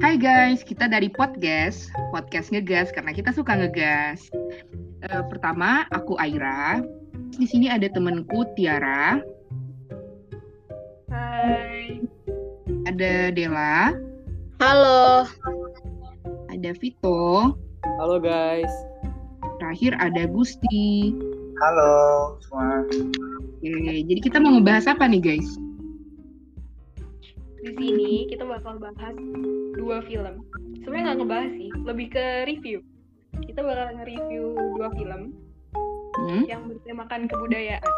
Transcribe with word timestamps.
Hai 0.00 0.16
guys, 0.16 0.64
kita 0.64 0.88
dari 0.88 1.12
Podcast, 1.12 1.92
Podcast 2.08 2.48
Ngegas 2.48 2.88
karena 2.88 3.12
kita 3.12 3.36
suka 3.36 3.52
ngegas. 3.52 4.32
Uh, 5.04 5.20
pertama, 5.28 5.84
aku 5.92 6.16
Aira. 6.16 6.80
Di 7.36 7.44
sini 7.44 7.68
ada 7.68 7.84
temanku 7.84 8.48
Tiara. 8.56 9.20
Hai. 11.12 12.00
Ada 12.88 13.28
Dela. 13.28 13.92
Halo. 14.56 15.28
Ada 16.48 16.72
Vito. 16.80 17.52
Halo 18.00 18.16
guys. 18.24 18.72
Terakhir 19.60 20.00
ada 20.00 20.24
Gusti. 20.24 21.12
Halo 21.60 21.92
semua. 22.48 22.88
Oke, 23.60 24.00
jadi 24.08 24.20
kita 24.24 24.40
mau 24.40 24.56
ngebahas 24.56 24.96
apa 24.96 25.04
nih 25.04 25.20
guys? 25.20 25.60
Di 27.60 27.72
sini 27.76 28.24
kita 28.32 28.48
bakal 28.48 28.80
bahas 28.80 29.16
dua 29.76 30.00
film. 30.08 30.44
Sebenarnya 30.80 31.04
nggak 31.12 31.18
ngebahas 31.20 31.52
sih, 31.60 31.70
lebih 31.84 32.06
ke 32.08 32.24
review. 32.48 32.78
Kita 33.44 33.60
bakal 33.60 34.00
nge-review 34.00 34.44
dua 34.76 34.88
film 34.96 35.22
Hmm? 36.20 36.44
yang 36.44 36.68
bertemakan 36.68 37.24
kebudayaan. 37.30 37.92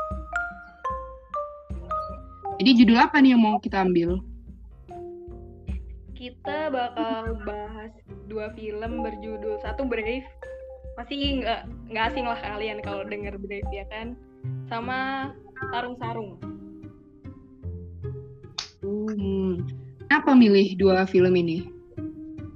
Jadi 2.63 2.71
judul 2.79 2.99
apa 3.01 3.19
nih 3.19 3.35
yang 3.35 3.43
mau 3.43 3.59
kita 3.59 3.83
ambil? 3.83 4.23
Kita 6.15 6.71
bakal 6.71 7.35
bahas 7.43 7.91
dua 8.31 8.55
film 8.55 9.03
berjudul 9.03 9.59
satu 9.67 9.83
Brave. 9.89 10.23
Masih 10.95 11.43
nggak 11.43 11.61
nggak 11.91 12.05
asing 12.15 12.27
lah 12.29 12.39
kalian 12.39 12.79
kalau 12.85 13.03
denger 13.03 13.35
Brave 13.43 13.71
ya 13.75 13.83
kan? 13.91 14.15
Sama 14.71 15.33
Tarung 15.75 15.99
Sarung. 15.99 16.39
Hmm. 19.05 19.53
Kenapa 20.03 20.33
milih 20.33 20.77
dua 20.77 21.05
film 21.05 21.33
ini? 21.35 21.67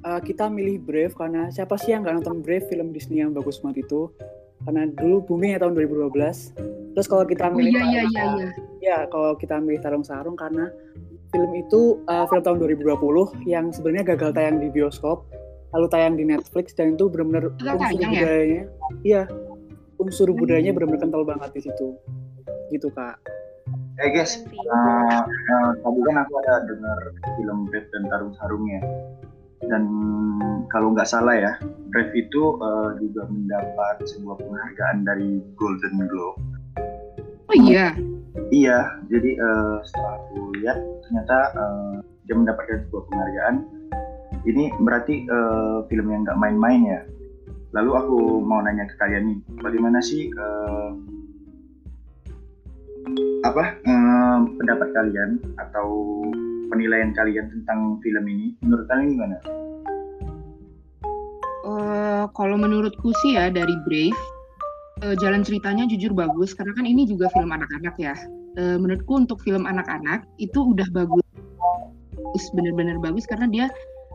Uh, 0.01 0.21
kita 0.21 0.47
milih 0.47 0.79
Brave 0.79 1.13
karena 1.13 1.49
siapa 1.49 1.75
sih 1.75 1.91
yang 1.91 2.03
nggak 2.03 2.21
nonton 2.21 2.39
Brave 2.39 2.67
film 2.67 2.91
Disney 2.91 3.19
yang 3.19 3.33
bagus 3.33 3.59
banget 3.59 3.85
itu? 3.85 4.13
Karena 4.63 4.87
dulu 4.89 5.25
booming 5.25 5.53
ya 5.53 5.59
tahun 5.59 5.75
2012. 5.75 6.55
Terus 6.93 7.07
kalau 7.07 7.25
kita 7.25 7.47
Oh 7.47 7.53
milih 7.53 7.73
iya 7.73 7.83
iya 7.83 8.03
iya 8.03 8.07
Sarung- 8.07 8.39
iya. 8.39 8.51
ya 8.81 8.97
kalau 9.07 9.35
kita 9.35 9.59
milih 9.59 9.81
Tarung 9.81 10.03
Sarung 10.03 10.33
karena 10.33 10.71
film 11.29 11.53
itu 11.55 11.81
uh, 12.07 12.25
film 12.25 12.41
tahun 12.41 12.59
2020 12.63 13.45
yang 13.45 13.69
sebenarnya 13.69 14.15
gagal 14.15 14.31
tayang 14.33 14.57
di 14.57 14.71
bioskop, 14.71 15.27
lalu 15.71 15.87
tayang 15.87 16.15
di 16.15 16.25
Netflix 16.25 16.73
dan 16.73 16.95
itu 16.95 17.07
benar-benar 17.07 17.51
Gagal 17.59 17.77
unsur 17.91 18.01
ya? 18.01 18.09
budayanya, 18.15 18.63
iya 19.03 19.23
unsur 19.97 20.29
Hmm. 20.29 20.39
budayanya 20.39 20.73
benar-benar 20.73 21.01
kental 21.03 21.23
banget 21.25 21.51
di 21.53 21.61
situ, 21.63 21.89
gitu 22.71 22.89
kak. 22.91 23.19
Eh 23.97 24.13
guys, 24.13 24.45
uh, 24.45 25.25
uh, 25.25 25.71
tadi 25.81 26.01
kan 26.05 26.17
aku 26.21 26.37
ada 26.45 26.69
dengar 26.69 26.99
film 27.41 27.65
Brave 27.65 27.89
dan 27.97 28.05
Tarung 28.13 28.37
Sarungnya. 28.37 28.85
Dan 29.73 29.89
kalau 30.69 30.93
nggak 30.93 31.09
salah 31.09 31.33
ya, 31.33 31.53
Brave 31.89 32.13
itu 32.13 32.61
uh, 32.61 32.93
juga 33.01 33.25
mendapat 33.25 34.05
sebuah 34.05 34.37
penghargaan 34.37 35.09
dari 35.09 35.41
Golden 35.57 36.13
Globe. 36.13 36.37
Oh 37.49 37.57
iya. 37.57 37.97
Iya, 38.53 39.01
jadi 39.09 39.41
uh, 39.41 39.81
setelah 39.89 40.21
aku 40.29 40.53
lihat 40.61 40.77
ternyata 41.09 41.37
uh, 41.57 41.97
dia 42.29 42.37
mendapatkan 42.37 42.85
sebuah 42.93 43.03
penghargaan. 43.09 43.65
Ini 44.45 44.77
berarti 44.77 45.25
uh, 45.25 45.89
film 45.89 46.13
yang 46.13 46.29
nggak 46.29 46.37
main-main 46.37 46.83
ya. 46.85 47.01
Lalu 47.73 47.91
aku 47.97 48.19
mau 48.45 48.61
nanya 48.61 48.85
ke 48.93 48.95
kalian 49.01 49.25
nih, 49.25 49.39
bagaimana 49.65 50.05
sih 50.05 50.29
uh, 50.37 50.93
apa 53.47 53.65
uh, 53.87 54.39
pendapat 54.59 54.89
kalian 54.91 55.31
atau 55.63 55.87
penilaian 56.71 57.15
kalian 57.15 57.47
tentang 57.51 58.03
film 58.03 58.25
ini? 58.27 58.59
Menurut 58.67 58.87
kalian 58.91 59.15
gimana? 59.15 59.39
Eh, 61.67 62.25
kalau 62.39 62.55
menurutku 62.55 63.11
sih 63.27 63.35
ya 63.35 63.51
dari 63.51 63.75
Brave, 63.87 64.21
eh, 65.03 65.15
jalan 65.19 65.43
ceritanya 65.43 65.87
jujur 65.91 66.15
bagus 66.15 66.55
karena 66.55 66.75
kan 66.79 66.87
ini 66.87 67.07
juga 67.07 67.27
film 67.35 67.51
anak-anak 67.51 67.95
ya. 67.99 68.15
Eh, 68.55 68.79
menurutku 68.79 69.19
untuk 69.19 69.43
film 69.43 69.67
anak-anak 69.67 70.27
itu 70.39 70.75
udah 70.75 70.87
bagus, 70.95 71.27
bener-bener 72.55 73.03
bagus 73.03 73.27
karena 73.27 73.51
dia 73.51 73.67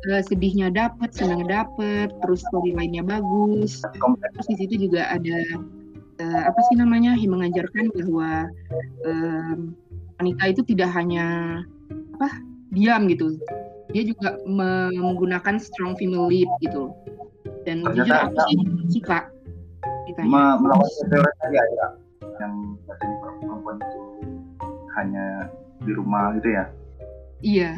eh, 0.07 0.23
sedihnya 0.23 0.71
dapet, 0.71 1.11
senangnya 1.11 1.67
dapet, 1.67 2.15
terus 2.23 2.39
storyline-nya 2.47 3.03
bagus. 3.03 3.83
Terus 3.83 4.47
di 4.47 4.55
situ 4.55 4.87
juga 4.87 5.11
ada 5.11 5.35
eh, 6.21 6.41
apa 6.45 6.59
sih 6.69 6.77
namanya 6.77 7.17
mengajarkan 7.17 7.89
bahwa 7.97 8.45
em, 9.01 9.73
wanita 10.21 10.43
itu 10.53 10.61
tidak 10.69 10.93
hanya 10.93 11.25
apa 12.13 12.29
diam 12.69 13.09
gitu, 13.09 13.41
dia 13.89 14.05
juga 14.05 14.37
menggunakan 14.45 15.57
strong 15.57 15.97
female 15.97 16.29
lead 16.29 16.47
gitu. 16.61 16.93
Dan 17.65 17.81
Ternyata 17.81 17.97
jujur 17.97 18.15
aku 18.15 18.37
sih 18.45 18.57
suka. 19.01 19.19
Me- 20.21 20.57
melawan 20.59 20.85
ya, 21.49 21.63
ya, 21.63 21.87
yang 22.37 22.53
katanya 22.85 23.15
perempuan 23.41 23.75
itu 23.79 23.99
hanya 24.99 25.25
di 25.81 25.91
rumah 25.97 26.35
gitu 26.37 26.49
ya. 26.53 26.65
Iya. 27.41 27.71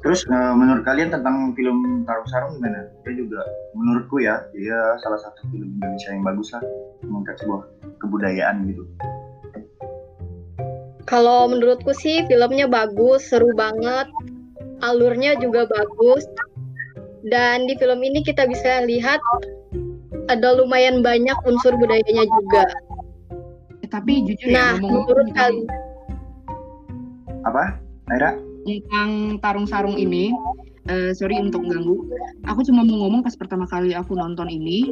Terus 0.00 0.24
eh, 0.32 0.52
menurut 0.56 0.82
kalian 0.88 1.12
tentang 1.12 1.52
film 1.52 2.08
Tarung 2.08 2.28
Sarung 2.32 2.52
gimana? 2.56 2.88
Dia 3.04 3.12
juga 3.20 3.40
menurutku 3.76 4.16
ya, 4.24 4.40
dia 4.56 4.96
salah 5.04 5.20
satu 5.20 5.44
film 5.52 5.76
Indonesia 5.76 6.10
yang 6.16 6.24
bagus 6.24 6.48
lah 6.56 6.62
mengangkat 7.04 7.36
sebuah 7.44 7.62
kebudayaan 8.00 8.56
gitu. 8.72 8.84
Kalau 11.04 11.50
menurutku 11.52 11.92
sih 11.92 12.24
filmnya 12.30 12.64
bagus, 12.70 13.28
seru 13.28 13.52
banget. 13.52 14.08
Alurnya 14.80 15.36
juga 15.36 15.68
bagus. 15.68 16.24
Dan 17.20 17.68
di 17.68 17.76
film 17.76 18.00
ini 18.00 18.24
kita 18.24 18.48
bisa 18.48 18.80
lihat 18.88 19.20
ada 20.32 20.56
lumayan 20.56 21.04
banyak 21.04 21.36
unsur 21.44 21.76
budayanya 21.76 22.24
juga. 22.24 22.64
Eh, 23.84 23.88
tapi 23.92 24.24
jujur 24.24 24.48
Nah, 24.48 24.78
ya 24.78 24.80
menurut 24.80 25.28
kalian 25.36 25.68
Apa? 27.44 27.76
Aira? 28.08 28.49
Tentang 28.78 29.10
tarung 29.42 29.66
sarung 29.66 29.98
ini, 29.98 30.30
eh, 30.86 31.10
sorry 31.10 31.42
untuk 31.42 31.66
ganggu. 31.66 32.06
Aku 32.46 32.62
cuma 32.62 32.86
mau 32.86 33.02
ngomong 33.06 33.26
pas 33.26 33.34
pertama 33.34 33.66
kali 33.66 33.90
aku 33.98 34.14
nonton 34.14 34.46
ini, 34.46 34.86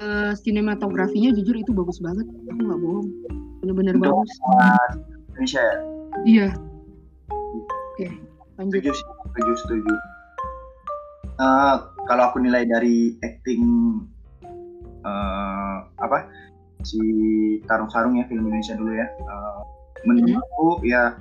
eh, 0.00 0.32
sinematografinya 0.40 1.36
jujur 1.36 1.60
itu 1.60 1.76
bagus 1.76 2.00
banget. 2.00 2.24
Aku 2.48 2.60
nggak 2.64 2.80
bohong, 2.80 3.08
bener-bener 3.60 3.94
bagus. 4.00 4.30
uh, 4.48 4.88
Indonesia 5.36 5.60
ya? 5.60 5.76
Iya. 6.24 6.48
Oke, 7.94 8.08
lanjut. 8.56 8.80
Setuju 8.80 8.92
setuju, 8.96 9.52
setuju. 9.66 9.94
Eh, 11.40 11.76
kalau 12.04 12.22
aku 12.28 12.36
nilai 12.44 12.68
dari 12.68 13.16
acting 13.24 13.64
eh, 15.00 15.76
apa 16.00 16.28
si 16.84 17.00
Tarung 17.64 17.88
Sarung 17.88 18.20
ya 18.20 18.28
film 18.28 18.48
Indonesia 18.48 18.76
dulu 18.76 18.92
ya, 18.92 19.08
eh, 19.08 19.60
menurutku 20.04 20.84
ya 20.84 21.16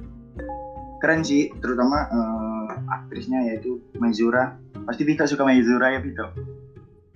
keren 0.99 1.23
sih, 1.23 1.49
terutama 1.63 2.07
eh, 2.11 2.69
aktrisnya 2.91 3.39
yaitu 3.47 3.79
Maizura. 3.97 4.59
Pasti 4.85 5.03
Vito 5.07 5.23
suka 5.25 5.47
Maizura 5.47 5.95
ya 5.95 5.99
Vito. 6.03 6.25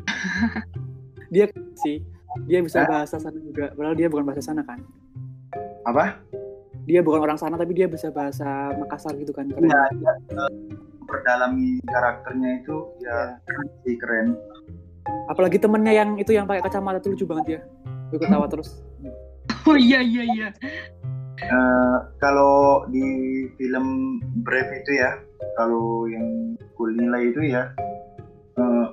Dia 1.34 1.50
sih, 1.82 1.98
dia 2.46 2.62
bisa 2.62 2.86
Hah? 2.86 2.90
bahasa 2.90 3.18
sana 3.18 3.42
juga, 3.42 3.74
padahal 3.74 3.98
dia 3.98 4.06
bukan 4.06 4.22
bahasa 4.22 4.46
sana 4.46 4.62
kan. 4.62 4.78
Apa? 5.82 6.22
Dia 6.86 7.02
bukan 7.02 7.26
orang 7.26 7.42
sana 7.42 7.58
tapi 7.58 7.74
dia 7.74 7.90
bisa 7.90 8.14
bahasa 8.14 8.70
Makassar 8.78 9.18
gitu 9.18 9.34
kan. 9.34 9.50
Keren. 9.50 9.66
Dia 9.66 10.14
eh, 10.30 10.52
memperdalami 11.02 11.82
karakternya 11.90 12.62
itu 12.62 12.76
ya 13.02 13.42
keren 13.50 13.68
sih 13.82 13.96
keren. 13.98 14.28
Apalagi 15.26 15.58
temennya 15.58 15.94
yang 15.94 16.10
itu 16.22 16.32
yang 16.38 16.46
pakai 16.46 16.64
kacamata 16.64 17.02
tuh 17.02 17.18
lucu 17.18 17.26
banget 17.26 17.46
ya. 17.58 17.60
Gue 18.14 18.20
ketawa 18.22 18.46
terus. 18.54 18.82
Oh 19.66 19.78
iya 19.80 20.06
iya 20.06 20.24
iya. 20.28 20.48
Eh, 21.44 21.98
kalau 22.24 22.88
di 22.88 23.04
film 23.60 24.18
Brave 24.48 24.80
itu 24.80 24.96
ya, 24.96 25.20
kalau 25.60 26.08
yang 26.08 26.56
ku 26.80 26.88
nilai 26.88 27.36
itu 27.36 27.52
ya 27.52 27.68
eh, 28.56 28.88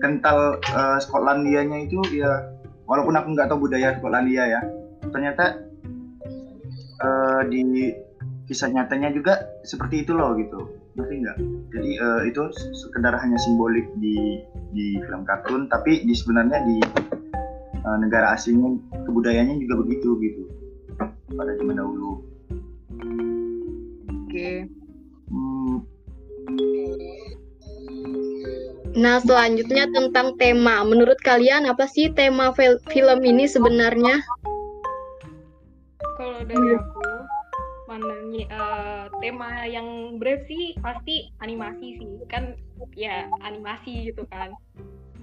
kental 0.00 0.56
eh, 0.56 0.98
Skotlandianya 1.04 1.84
itu 1.84 2.00
ya, 2.16 2.48
walaupun 2.88 3.12
aku 3.12 3.28
nggak 3.36 3.48
tahu 3.52 3.68
budaya 3.68 4.00
Skotlandia 4.00 4.44
ya, 4.56 4.60
ternyata 5.12 5.60
eh, 7.04 7.40
di 7.52 7.62
kisah 8.48 8.72
nyatanya 8.72 9.12
juga 9.12 9.36
seperti 9.68 10.08
itu 10.08 10.16
loh 10.16 10.32
gitu, 10.40 10.64
ngerti 10.96 11.14
nggak? 11.28 11.38
Jadi 11.76 11.90
eh, 12.00 12.20
itu 12.32 12.40
sekedar 12.72 13.12
hanya 13.20 13.36
simbolik 13.36 13.84
di 14.00 14.40
di 14.72 14.96
film 14.96 15.28
kartun, 15.28 15.68
tapi 15.68 16.08
di 16.08 16.14
sebenarnya 16.16 16.64
di 16.64 16.76
eh, 17.84 17.96
negara 18.00 18.32
aslinya 18.32 18.80
kebudayaannya 19.04 19.60
juga 19.60 19.74
begitu 19.84 20.16
gitu 20.24 20.62
pada 21.34 21.52
zaman 21.56 21.76
dahulu. 21.80 22.10
Oke. 24.28 24.68
Hmm, 25.32 25.76
Nah, 28.92 29.16
selanjutnya 29.24 29.88
tentang 29.88 30.36
tema. 30.36 30.84
Menurut 30.84 31.16
kalian 31.24 31.64
apa 31.64 31.88
sih 31.88 32.12
tema 32.12 32.52
fil- 32.52 32.82
film 32.92 33.24
ini 33.24 33.48
sebenarnya? 33.48 34.20
Kalau 36.20 36.44
dari 36.44 36.76
aku, 36.76 37.00
pandangnya 37.88 38.44
eh, 38.48 39.04
tema 39.20 39.64
yang 39.64 40.20
Brave 40.20 40.44
sih 40.48 40.76
pasti 40.80 41.28
animasi 41.40 42.00
sih 42.00 42.12
kan 42.28 42.56
ya 42.96 43.28
animasi 43.44 44.12
gitu 44.12 44.24
kan 44.32 44.52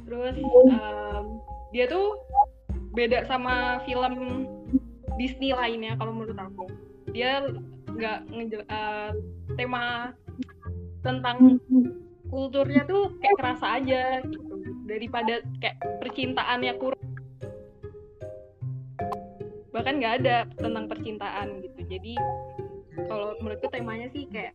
terus 0.06 0.38
em, 0.41 1.23
dia 1.73 1.85
tuh 1.89 2.17
beda 2.94 3.25
sama 3.25 3.81
film 3.85 4.45
Disney 5.19 5.51
lainnya 5.51 6.00
kalau 6.00 6.16
menurut 6.16 6.39
aku 6.39 6.71
dia 7.12 7.44
nggak 7.92 8.19
ngejel- 8.31 8.63
eh, 8.66 9.12
tema 9.60 10.16
tentang 11.04 11.60
kulturnya 12.30 12.88
tuh 12.88 13.12
kayak 13.19 13.36
kerasa 13.36 13.68
aja 13.81 14.24
gitu 14.24 14.39
daripada 14.88 15.44
kayak 15.60 15.75
percintaannya 16.00 16.74
kurang 16.80 17.04
bahkan 19.69 20.01
nggak 20.01 20.16
ada 20.24 20.38
tentang 20.56 20.86
percintaan 20.88 21.62
gitu 21.62 21.80
jadi 21.86 22.13
kalau 23.06 23.38
menurutku 23.39 23.69
temanya 23.69 24.07
sih 24.10 24.25
kayak 24.27 24.54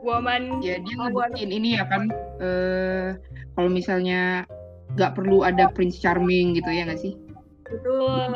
woman 0.00 0.62
Ya 0.62 0.78
dia 0.78 0.94
Awal. 0.96 1.10
ngebuktiin 1.10 1.50
ini 1.50 1.68
ya 1.74 1.84
kan. 1.90 2.06
eh 2.38 3.18
kalau 3.58 3.66
misalnya 3.66 4.46
nggak 4.94 5.18
perlu 5.18 5.42
ada 5.42 5.66
Prince 5.74 5.98
Charming 5.98 6.54
gitu 6.54 6.70
ya 6.70 6.86
nggak 6.86 7.02
sih? 7.02 7.18
Betul. 7.70 8.32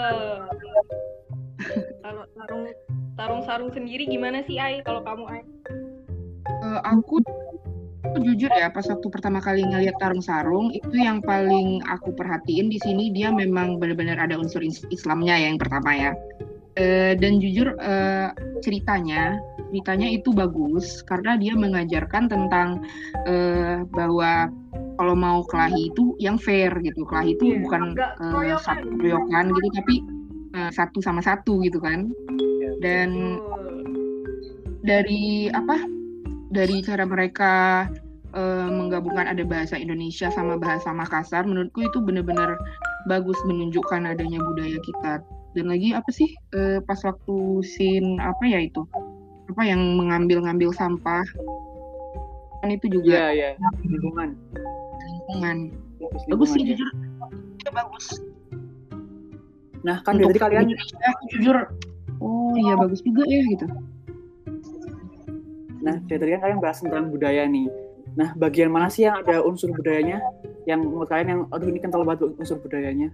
Kalau 2.00 2.24
tarung 2.34 2.62
tarung 3.14 3.42
sarung 3.44 3.70
sendiri 3.70 4.08
gimana 4.08 4.40
sih 4.48 4.56
Ai? 4.56 4.80
Kalau 4.82 5.04
kamu 5.04 5.24
Ai? 5.28 5.42
Eh, 6.60 6.80
aku 6.84 7.20
jujur 8.20 8.50
ya 8.50 8.72
pas 8.72 8.82
waktu 8.90 9.06
pertama 9.12 9.38
kali 9.38 9.62
ngeliat 9.62 9.94
Tarung 10.00 10.24
Sarung 10.24 10.72
itu 10.74 10.92
yang 10.98 11.22
paling 11.22 11.84
aku 11.86 12.10
perhatiin 12.16 12.66
di 12.72 12.80
sini 12.82 13.14
dia 13.14 13.30
memang 13.30 13.78
benar-benar 13.78 14.18
ada 14.18 14.34
unsur 14.34 14.64
is- 14.64 14.88
Islamnya 14.90 15.36
ya 15.36 15.46
yang 15.52 15.60
pertama 15.60 15.94
ya. 15.94 16.12
Eh, 16.80 17.12
dan 17.18 17.38
jujur 17.38 17.76
eh, 17.76 18.28
ceritanya 18.64 19.36
ceritanya 19.70 20.10
itu 20.10 20.34
bagus 20.34 21.00
karena 21.06 21.38
dia 21.38 21.54
mengajarkan 21.54 22.26
tentang 22.26 22.82
eh, 23.24 23.86
bahwa 23.94 24.50
kalau 24.98 25.14
mau 25.16 25.40
kelahi 25.46 25.88
itu 25.88 26.12
yang 26.20 26.36
fair 26.36 26.74
gitu 26.82 27.06
kelahi 27.06 27.32
itu 27.38 27.56
Iya, 27.56 27.58
bukan 27.64 27.82
keroyokan. 28.18 28.60
satu 28.60 28.86
keroyokan 28.98 29.44
gitu 29.54 29.68
tapi 29.78 29.94
eh, 30.58 30.70
satu 30.74 30.98
sama 31.00 31.22
satu 31.22 31.62
gitu 31.62 31.78
kan 31.78 32.10
dan 32.82 33.38
Betul. 33.38 33.78
dari 34.84 35.48
apa 35.52 35.76
dari 36.50 36.82
cara 36.82 37.06
mereka 37.06 37.86
eh, 38.34 38.68
menggabungkan 38.68 39.30
ada 39.30 39.46
bahasa 39.46 39.78
Indonesia 39.78 40.28
sama 40.34 40.58
bahasa 40.58 40.90
Makassar 40.90 41.46
menurutku 41.46 41.86
itu 41.86 42.02
benar-benar 42.02 42.58
bagus 43.08 43.38
menunjukkan 43.48 44.04
adanya 44.04 44.42
budaya 44.42 44.76
kita 44.82 45.24
dan 45.50 45.66
lagi 45.66 45.90
apa 45.96 46.10
sih 46.14 46.30
eh, 46.54 46.78
pas 46.84 47.00
waktu 47.02 47.36
scene 47.66 48.20
apa 48.22 48.44
ya 48.46 48.62
itu 48.62 48.86
apa 49.60 49.76
yang 49.76 49.92
mengambil-ngambil 50.00 50.72
sampah 50.72 51.20
kan 52.64 52.72
itu 52.72 52.88
juga 52.96 53.12
Iya, 53.12 53.28
iya. 53.36 53.48
Lingkungan. 53.84 54.32
lingkungan 55.04 55.56
bagus 56.32 56.48
sih 56.56 56.64
ya. 56.64 56.72
jujur 56.72 56.88
itu 57.60 57.68
bagus 57.68 58.06
Nah, 59.84 60.00
kan 60.00 60.16
dari 60.16 60.40
kalian 60.40 60.64
aku 60.80 61.22
jujur 61.36 61.56
oh 62.24 62.56
iya 62.56 62.72
bagus 62.72 63.04
juga 63.04 63.20
ya 63.28 63.44
gitu 63.52 63.68
Nah, 65.84 66.00
dari 66.08 66.16
tadi 66.16 66.30
kan 66.32 66.40
kalian 66.40 66.60
bahas 66.64 66.80
tentang 66.80 67.12
budaya 67.12 67.44
nih. 67.44 67.68
Nah, 68.16 68.32
bagian 68.40 68.72
mana 68.72 68.88
sih 68.88 69.04
yang 69.08 69.20
ada 69.20 69.44
unsur 69.44 69.72
budayanya? 69.76 70.20
Yang 70.64 70.88
menurut 70.88 71.08
kalian 71.08 71.28
yang, 71.28 71.40
aduh 71.52 71.68
ini 71.72 71.80
kental 71.80 72.04
banget 72.04 72.32
unsur 72.36 72.60
budayanya. 72.60 73.08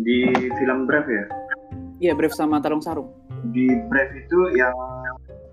Di 0.00 0.32
film 0.60 0.88
Brave 0.88 1.08
ya. 1.12 1.24
Iya, 2.02 2.18
Brave 2.18 2.34
sama 2.34 2.58
Tarung 2.58 2.82
Sarung. 2.82 3.14
Di 3.54 3.70
Brave 3.86 4.26
itu 4.26 4.38
yang 4.58 4.74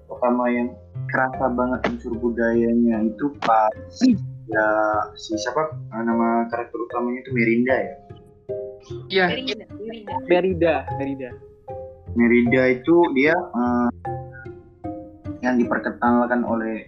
pertama 0.09 0.49
yang 0.49 0.73
kerasa 1.13 1.45
banget 1.53 1.79
unsur 1.93 2.17
budayanya 2.17 3.05
itu 3.05 3.29
pas 3.45 3.69
ya 4.49 4.65
si 5.13 5.37
siapa 5.37 5.77
eh, 5.93 6.03
nama 6.03 6.49
karakter 6.49 6.73
utamanya 6.89 7.21
itu 7.21 7.31
Merinda 7.37 7.75
ya. 7.77 7.93
iya 9.13 9.25
Merida, 9.29 9.65
Merida. 9.77 10.13
Merida, 10.25 10.75
Merida. 10.97 11.29
Merida 12.17 12.61
itu 12.73 12.95
dia 13.13 13.37
eh, 13.37 13.89
yang 15.45 15.61
diperkenalkan 15.61 16.41
oleh 16.41 16.81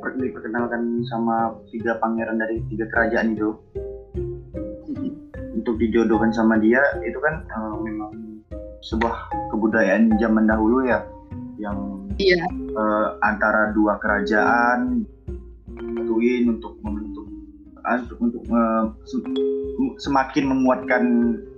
per- 0.00 0.16
diperkenalkan 0.16 1.04
sama 1.12 1.52
tiga 1.68 2.00
pangeran 2.00 2.40
dari 2.40 2.64
tiga 2.72 2.88
kerajaan 2.88 3.36
itu 3.36 3.52
untuk 5.52 5.76
dijodohkan 5.76 6.32
sama 6.32 6.56
dia 6.56 6.80
itu 7.04 7.20
kan 7.20 7.44
eh, 7.44 7.76
memang 7.84 8.23
sebuah 8.84 9.32
kebudayaan 9.48 10.12
zaman 10.20 10.44
dahulu 10.44 10.84
ya 10.84 11.00
yang 11.56 12.04
iya. 12.20 12.44
eh, 12.52 13.08
antara 13.24 13.72
dua 13.72 13.96
kerajaan 13.96 15.08
satuin 15.74 16.44
untuk 16.46 16.78
membentuk 16.84 17.26
ah, 17.82 17.98
untuk 17.98 18.18
untuk 18.20 18.42
sem- 19.08 19.96
semakin 19.98 20.44
menguatkan 20.46 21.02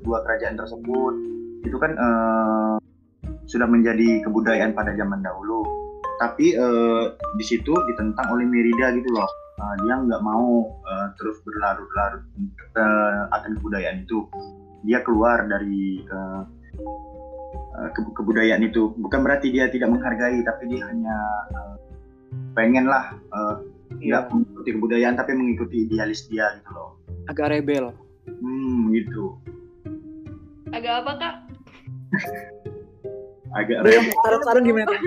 dua 0.07 0.25
kerajaan 0.25 0.57
tersebut. 0.57 1.15
Itu 1.67 1.77
kan 1.77 1.93
eh, 1.99 2.75
sudah 3.51 3.67
menjadi 3.69 4.23
kebudayaan 4.25 4.73
pada 4.73 4.95
zaman 4.95 5.21
dahulu. 5.21 5.67
Tapi 6.17 6.57
eh, 6.57 7.05
di 7.37 7.45
situ 7.45 7.75
ditentang 7.75 8.33
oleh 8.33 8.49
Merida 8.49 8.95
gitu 8.97 9.11
loh. 9.13 9.29
Eh, 9.61 9.75
dia 9.85 9.95
nggak 10.01 10.23
mau 10.25 10.65
eh, 10.89 11.07
terus 11.21 11.37
berlarut-larut 11.45 12.23
eh, 12.79 13.21
akan 13.35 13.51
kebudayaan 13.61 14.07
itu. 14.09 14.25
Dia 14.87 15.03
keluar 15.03 15.45
dari 15.51 16.01
eh, 16.01 16.43
eh, 17.77 17.91
ke- 17.93 18.15
kebudayaan 18.17 18.65
itu. 18.65 18.93
Bukan 18.97 19.21
berarti 19.21 19.53
dia 19.53 19.69
tidak 19.69 19.93
menghargai 19.93 20.41
tapi 20.43 20.63
dia 20.73 20.83
hanya 20.89 21.17
eh, 21.53 21.75
pengen 22.57 22.89
lah 22.89 23.13
eh, 23.13 23.57
Iya, 23.97 24.29
nggak 24.29 24.35
mengikuti 24.35 24.71
kebudayaan 24.77 25.17
tapi 25.17 25.33
mengikuti 25.33 25.77
idealis 25.89 26.29
dia 26.29 26.53
gitu 26.61 26.71
loh. 26.75 27.01
Agak 27.31 27.49
rebel. 27.49 27.95
hmm 28.27 28.93
gitu. 28.93 29.39
Agak 30.75 31.07
apa 31.07 31.13
kak? 31.17 31.35
Agak 33.57 33.79
Brave, 33.81 34.05
repot 34.05 34.21
Tarung 34.21 34.43
Sarung 34.45 34.65
gimana? 34.67 34.97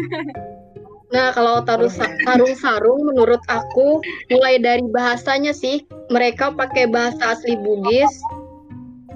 Nah, 1.10 1.34
kalau 1.34 1.66
tarung 1.66 1.90
tarung 2.22 2.54
sarung 2.54 3.02
menurut 3.02 3.42
aku 3.50 3.98
mulai 4.30 4.62
dari 4.62 4.86
bahasanya 4.94 5.58
sih, 5.58 5.82
mereka 6.14 6.54
pakai 6.54 6.86
bahasa 6.86 7.34
asli 7.34 7.58
Bugis 7.58 8.14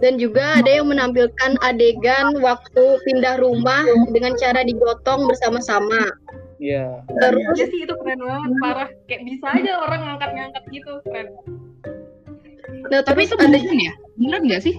dan 0.03 0.19
juga 0.19 0.59
ada 0.59 0.67
yang 0.67 0.91
menampilkan 0.91 1.55
adegan 1.63 2.35
waktu 2.43 2.83
pindah 3.07 3.39
rumah 3.39 3.81
dengan 4.11 4.35
cara 4.35 4.59
digotong 4.61 5.23
bersama-sama. 5.25 6.11
Iya. 6.59 7.03
Terus 7.07 7.43
Iya 7.55 7.65
sih 7.67 7.79
itu 7.83 7.95
keren 7.95 8.19
banget 8.19 8.51
parah 8.59 8.89
kayak 9.07 9.21
bisa 9.23 9.47
aja 9.51 9.71
orang 9.79 9.99
ngangkat-ngangkat 9.99 10.63
gitu 10.71 10.91
keren 11.03 11.27
nah, 12.87 13.03
tapi 13.03 13.27
itu 13.27 13.35
ada 13.35 13.51
beneran 13.51 13.79
ya 13.79 13.93
beneran 14.15 14.43
nggak 14.47 14.63
sih 14.63 14.75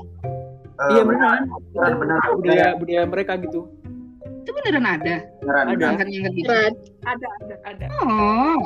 Eh, 0.74 0.88
Iya 0.90 1.02
beneran. 1.04 1.44
benar 1.70 1.92
benar 2.00 2.18
Budaya 2.34 2.66
budaya 2.74 3.02
mereka 3.04 3.36
gitu. 3.36 3.68
itu 4.40 4.50
beneran 4.50 4.86
ada 4.88 5.16
beneran 5.44 5.64
Ada. 5.76 5.84
angkat-angkat 5.92 6.32
gitu 6.32 6.48
Berat. 6.48 6.74
ada 7.04 7.26
ada 7.36 7.54
ada 7.68 7.84
oh 8.00 8.64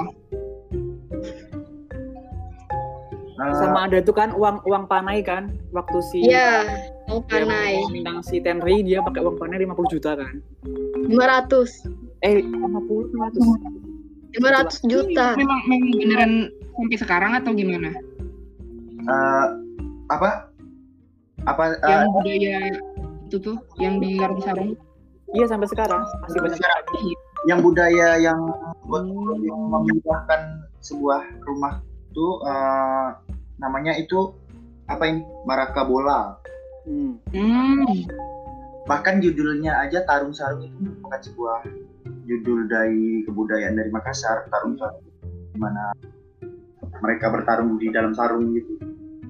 Eh, 3.39 3.55
Sama 3.55 3.87
ada 3.87 4.03
tuh 4.03 4.15
kan 4.19 4.35
uang 4.35 4.67
uang 4.67 4.91
panai 4.91 5.23
kan 5.23 5.55
waktu 5.71 5.99
si 6.11 6.27
Ya, 6.27 6.67
mau 7.07 7.23
dia 7.23 7.47
panai. 7.47 7.79
si 8.27 8.43
Tenri 8.43 8.83
dia 8.83 8.99
pakai 8.99 9.23
uang 9.23 9.39
panai 9.39 9.63
50 9.63 9.95
juta 9.95 10.19
kan. 10.19 10.43
500. 11.07 11.87
Eh 12.27 12.43
50 12.43 13.15
100. 13.15 13.79
500 14.35 14.91
juta. 14.91 15.39
memang 15.39 15.61
memang 15.71 15.91
beneran 16.03 16.33
sampai 16.79 16.99
sekarang 17.01 17.33
atau 17.35 17.51
gimana 17.57 17.91
eh, 19.09 19.47
apa 20.13 20.53
apa 21.49 21.63
eh, 21.75 21.89
yang 21.89 22.07
budaya 22.13 22.59
itu 23.27 23.37
tuh 23.41 23.57
yang 23.81 23.99
di 23.99 24.21
Sarung 24.21 24.43
Sarung 24.45 24.71
Iya 25.29 25.45
sampai 25.45 25.69
sekarang 25.69 26.03
masih 26.25 26.41
banyak 26.41 26.57
sekarang 26.57 26.85
yang 27.45 27.61
budaya 27.61 28.17
yang 28.17 28.41
yang 29.45 29.61
memindahkan 29.69 30.41
sebuah 30.81 31.21
rumah 31.45 31.85
itu 32.09 32.27
eh, 32.43 33.09
namanya 33.61 33.93
itu 34.01 34.33
apa 34.89 35.05
ini 35.07 35.21
Maraka 35.45 35.85
Bola 35.85 36.41
Hmm. 36.89 37.21
hmm. 37.37 38.09
bahkan 38.89 39.21
judulnya 39.21 39.77
aja 39.77 40.09
Tarung 40.09 40.33
Sarung 40.33 40.65
itu 40.65 40.89
bukan 41.05 41.21
sebuah 41.21 41.61
judul 42.25 42.65
dari 42.65 43.29
kebudayaan 43.29 43.77
dari 43.77 43.93
Makassar 43.93 44.49
Tarung 44.49 44.81
Sarung 44.81 45.05
di 45.53 45.59
mana 45.61 45.93
mereka 47.05 47.29
bertarung 47.29 47.77
di 47.77 47.93
dalam 47.93 48.17
sarung 48.17 48.57
gitu 48.57 48.81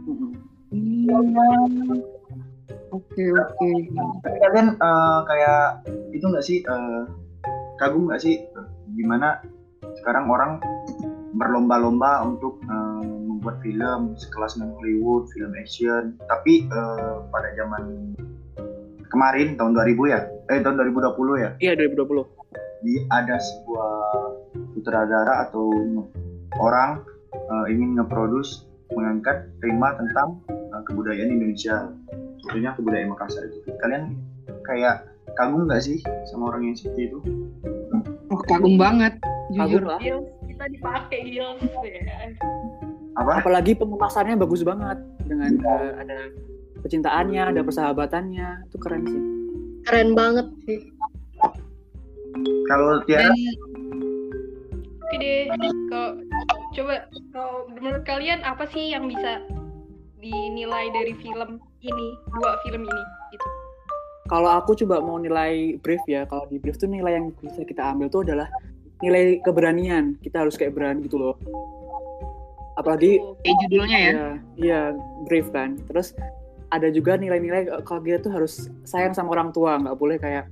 Hmm. 0.08 0.32
Hmm. 0.70 1.99
oke 2.94 3.25
oke 3.42 3.70
tapi 4.23 4.37
kalian 4.38 4.78
eh, 4.78 5.18
kayak 5.26 5.82
itu 6.14 6.25
nggak 6.30 6.44
sih 6.47 6.62
eh, 6.62 7.02
kagum 7.75 8.06
nggak 8.06 8.23
sih 8.23 8.38
gimana 8.94 9.42
sekarang 9.99 10.30
orang 10.30 10.62
berlomba-lomba 11.38 12.23
untuk 12.25 12.59
eh, 12.61 13.02
membuat 13.25 13.62
film 13.62 14.00
sekelas 14.14 14.54
dengan 14.54 14.75
Hollywood 14.75 15.30
film 15.30 15.52
action 15.54 16.02
tapi 16.26 16.66
eh, 16.66 17.16
pada 17.30 17.49
zaman 17.54 18.12
kemarin 19.09 19.54
tahun 19.54 19.73
2000 19.73 19.95
ya 20.07 20.21
eh 20.49 20.59
tahun 20.59 20.76
2020 20.92 21.16
ya 21.38 21.50
Iya 21.59 21.73
2020. 21.78 22.26
di 22.78 22.95
ada 23.09 23.35
sebuah 23.35 23.95
sutradara 24.73 25.35
atau 25.45 25.71
orang 26.57 27.02
eh, 27.30 27.66
ingin 27.71 27.97
ngeproduce 27.97 28.66
mengangkat 28.90 29.49
tema 29.59 29.95
tentang 29.95 30.42
eh, 30.50 30.83
kebudayaan 30.85 31.30
Indonesia 31.33 31.88
tentunya 32.40 32.71
kebudayaan 32.73 33.11
Makassar 33.11 33.45
itu 33.45 33.59
kalian 33.78 34.14
kayak 34.64 35.04
kagum 35.35 35.64
nggak 35.64 35.80
sih 35.80 35.99
sama 36.25 36.50
orang 36.50 36.66
yang 36.66 36.76
seperti 36.76 37.07
itu 37.07 37.18
Oh, 38.28 38.37
kagum 38.45 38.76
banget. 38.76 39.16
Kagum 39.49 39.80
Jujur. 39.80 39.83
lah. 39.88 40.00
Kita 40.59 40.75
dipakai 40.75 41.21
Gils 41.23 41.62
ya. 41.87 42.35
apa 43.15 43.38
Apalagi 43.38 43.79
pengemasannya 43.79 44.35
bagus 44.35 44.67
banget 44.67 44.99
dengan 45.23 45.55
eh, 45.55 45.91
ada 46.03 46.19
kecintaannya, 46.83 47.55
ada 47.55 47.62
persahabatannya, 47.62 48.67
itu 48.67 48.77
keren 48.83 49.07
sih. 49.07 49.23
Keren 49.87 50.19
banget 50.19 50.50
sih. 50.67 50.83
kalau 52.67 52.99
Tiara 53.07 53.31
Dan 53.31 53.38
Oke 55.09 55.15
deh, 55.23 55.47
kalau 55.88 56.11
coba 56.75 56.95
kalau 57.31 57.55
menurut 57.71 58.03
kalian 58.03 58.43
apa 58.43 58.67
sih 58.67 58.91
yang 58.91 59.07
bisa 59.07 59.47
dinilai 60.19 60.91
dari 60.91 61.15
film 61.23 61.62
ini, 61.87 62.09
dua 62.35 62.59
film 62.67 62.83
ini 62.83 63.03
gitu. 63.31 63.47
Kalau 64.27 64.59
aku 64.59 64.75
coba 64.75 65.00
mau 65.07 65.23
nilai 65.23 65.79
brief 65.81 66.03
ya, 66.11 66.27
kalau 66.27 66.50
di 66.50 66.59
brief 66.59 66.83
tuh 66.83 66.91
nilai 66.91 67.15
yang 67.15 67.31
bisa 67.41 67.62
kita 67.62 67.95
ambil 67.95 68.11
tuh 68.11 68.27
adalah 68.27 68.50
nilai 69.02 69.38
keberanian. 69.43 70.19
Kita 70.23 70.43
harus 70.47 70.55
kayak 70.59 70.75
berani 70.75 71.07
gitu 71.07 71.19
loh. 71.19 71.35
Apalagi 72.78 73.19
kayak 73.43 73.57
judulnya 73.67 73.99
ya. 73.99 74.11
Iya, 74.12 74.28
iya 74.59 74.81
brief 75.26 75.50
kan. 75.50 75.78
Terus 75.90 76.14
ada 76.69 76.88
juga 76.93 77.17
nilai-nilai 77.17 77.62
eh, 77.67 77.83
kalau 77.83 78.05
kita 78.05 78.23
tuh 78.23 78.33
harus 78.35 78.69
sayang 78.87 79.17
sama 79.17 79.35
orang 79.35 79.50
tua, 79.50 79.81
nggak 79.81 79.99
boleh 79.99 80.17
kayak 80.21 80.47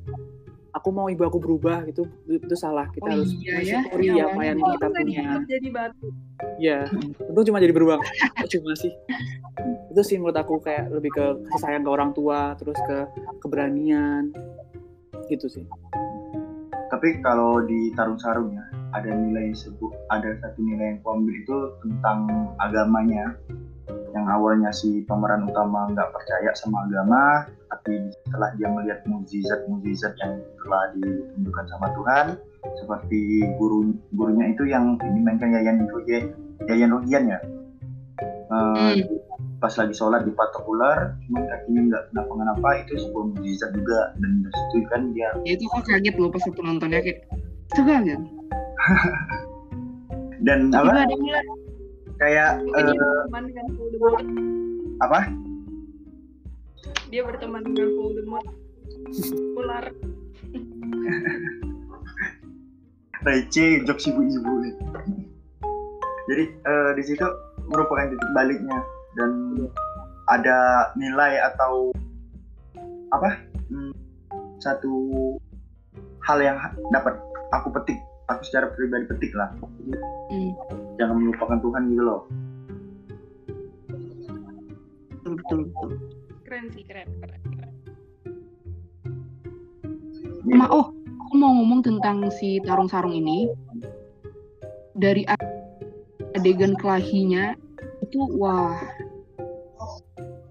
aku 0.77 0.93
mau 0.93 1.09
ibu 1.09 1.25
aku 1.25 1.41
berubah 1.41 1.87
gitu 1.89 2.05
itu 2.29 2.57
salah. 2.59 2.91
Kita 2.93 3.09
Oh 3.09 3.13
harus 3.17 3.33
iya 3.41 3.55
ya, 3.65 3.79
mensyukuri 3.81 4.05
iya 4.13 4.25
apa 4.29 4.43
yang 4.45 4.59
kita 4.61 4.87
punya. 4.93 5.05
dianggap 5.07 5.43
jadi 5.49 5.69
batu. 5.73 6.09
Iya, 6.61 6.79
itu 7.33 7.41
cuma 7.49 7.59
jadi 7.63 7.73
beruang. 7.73 8.01
cuma 8.53 8.73
sih. 8.77 8.93
Itu 9.95 10.03
sih 10.05 10.17
menurut 10.21 10.37
aku 10.37 10.61
kayak 10.61 10.93
lebih 10.93 11.11
ke 11.17 11.25
kasih 11.49 11.61
sayang 11.63 11.83
ke 11.87 11.91
orang 11.91 12.11
tua, 12.13 12.53
terus 12.61 12.77
ke 12.85 13.09
keberanian, 13.41 14.35
gitu 15.33 15.49
sih. 15.49 15.65
Tapi 16.89 17.19
kalau 17.21 17.63
di 17.65 17.91
Tarung 17.95 18.19
Sarung 18.21 18.55
ya 18.55 18.65
ada 18.95 19.11
nilai 19.11 19.53
sebut 19.53 19.93
ada 20.15 20.37
satu 20.41 20.59
nilai 20.63 20.97
yang 20.97 21.01
kuambil 21.03 21.35
itu 21.35 21.57
tentang 21.83 22.51
agamanya 22.63 23.35
yang 24.17 24.27
awalnya 24.33 24.73
si 24.73 25.05
pemeran 25.05 25.45
utama 25.45 25.93
nggak 25.93 26.09
percaya 26.11 26.51
sama 26.57 26.89
agama 26.89 27.45
tapi 27.69 28.11
setelah 28.25 28.51
dia 28.57 28.69
melihat 28.73 29.01
mukjizat-mukjizat 29.05 30.15
yang 30.25 30.41
telah 30.65 30.85
ditunjukkan 30.97 31.67
sama 31.69 31.87
Tuhan 31.93 32.27
seperti 32.83 33.21
guru 33.61 33.93
gurunya 34.17 34.51
itu 34.51 34.65
yang 34.67 34.97
dimainkan 34.99 35.55
Yayan 35.55 35.87
Ruhian 35.87 36.25
Yayan 36.67 36.91
Ruhian 36.95 37.25
ya 37.31 37.41
Eh, 38.47 39.03
Hmm. 39.03 39.03
Pas 39.67 39.83
lagi 39.83 39.99
sholat 39.99 40.23
dipatok 40.23 40.63
ular 40.71 41.19
cuman 41.27 41.43
kakinya 41.51 41.83
nggak 41.91 42.03
kenapa-kenapa 42.15 42.87
itu 42.87 43.03
sebuah 43.03 43.35
mukjizat 43.35 43.75
juga 43.75 44.15
dan 44.23 44.47
dari 44.47 44.55
situ 44.55 44.79
kan 44.87 45.11
dia 45.11 45.35
Ya 45.43 45.59
itu 45.59 45.67
kok 45.67 45.83
kaget 45.91 46.15
loh 46.23 46.31
pas 46.31 46.47
aku 46.47 46.63
nontonnya 46.63 47.03
kayak 47.03 47.27
itu 47.75 47.83
kaget. 47.83 48.23
dan 50.47 50.71
apa 50.71 51.03
kayak 52.23 52.63
berteman 52.63 53.43
dengan 53.51 53.67
Voldemort. 53.75 54.23
apa 55.03 55.35
Dia 57.11 57.27
berteman 57.27 57.67
dengan 57.67 57.91
Voldemort. 57.99 58.47
Ular. 59.59 59.91
receh 63.27 63.83
jokes 63.83 64.07
ibu-ibu 64.07 64.71
jadi 66.31 66.45
eh, 66.55 66.91
di 66.95 67.03
situ 67.03 67.27
merupakan 67.67 68.07
titik 68.07 68.31
baliknya 68.31 68.79
dan 69.17 69.31
ada 70.29 70.91
nilai 70.95 71.41
atau 71.53 71.91
apa 73.15 73.41
hmm, 73.73 73.93
satu 74.61 74.95
hal 76.27 76.39
yang 76.43 76.59
dapat 76.93 77.17
aku 77.55 77.71
petik 77.73 77.99
aku 78.29 78.43
secara 78.47 78.71
pribadi 78.75 79.07
petik 79.09 79.33
lah 79.35 79.51
Jadi, 79.87 79.99
Hmm. 80.27 80.51
jangan 80.99 81.23
melupakan 81.23 81.59
Tuhan 81.63 81.83
gitu 81.95 82.03
loh 82.03 82.23
Betul 85.27 85.43
betul 85.43 85.59
betul. 85.67 85.91
Keren 86.47 86.71
sih, 86.71 86.87
keren, 86.87 87.11
keren, 87.19 87.43
keren. 87.51 87.75
Ma, 90.47 90.71
oh, 90.71 90.95
aku 90.95 91.35
mau 91.35 91.51
ngomong 91.51 91.83
tentang 91.83 92.31
si 92.31 92.63
Tarung 92.63 92.87
Sarung 92.87 93.11
ini. 93.11 93.51
Dari 94.95 95.27
adegan 96.31 96.79
kelahinya 96.79 97.59
itu 98.07 98.23
wah 98.39 98.79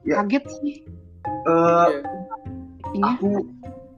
Ya. 0.06 0.22
kaget 0.22 0.46
sih 0.54 0.76
Eh, 1.26 1.88
Iya. 1.90 2.00
ini. 2.94 3.02
aku 3.04 3.30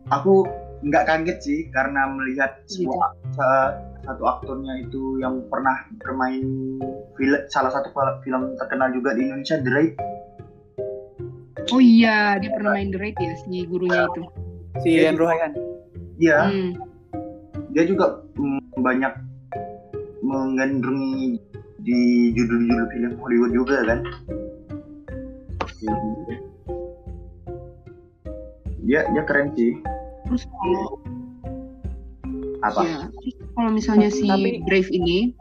aku 0.07 0.33
nggak 0.79 1.03
kaget 1.05 1.37
sih 1.39 1.59
karena 1.69 2.07
melihat 2.09 2.63
sebuah 2.65 3.11
sa- 3.31 3.75
satu 4.01 4.23
aktornya 4.25 4.79
itu 4.79 5.19
yang 5.19 5.43
pernah 5.47 5.75
bermain 5.99 6.79
film 7.13 7.39
salah 7.47 7.67
satu 7.69 7.91
fil- 7.91 8.19
film 8.23 8.55
terkenal 8.55 8.87
juga 8.89 9.11
di 9.11 9.27
Indonesia 9.27 9.59
Drake 9.59 9.95
Oh 11.67 11.83
iya, 11.83 12.39
dia 12.39 12.47
pernah 12.49 12.71
main 12.73 12.87
The 12.87 12.95
Raid 12.95 13.19
ya 13.19 13.35
si 13.37 13.67
gurunya 13.67 14.07
itu. 14.07 14.23
Si 14.79 14.89
Rian 14.95 15.19
Rohayan. 15.19 15.51
Iya, 16.15 16.39
Hmm. 16.47 16.71
dia 17.69 17.83
juga 17.83 18.23
mm, 18.33 18.79
banyak 18.79 19.11
menggandrungi 20.23 21.35
di 21.77 21.99
judul-judul 22.31 22.87
film 22.87 23.11
Hollywood 23.19 23.51
juga 23.51 23.77
kan. 23.83 23.99
Dia 28.81 29.03
dia 29.05 29.23
keren 29.25 29.51
sih. 29.53 29.77
Terus 30.25 30.43
kalau 30.47 30.85
Apa? 32.65 32.81
ya, 32.83 32.99
kalau 33.53 33.69
misalnya 33.69 34.09
si 34.09 34.25
Tapi- 34.25 34.65
Brave 34.65 34.89
ini 34.89 35.31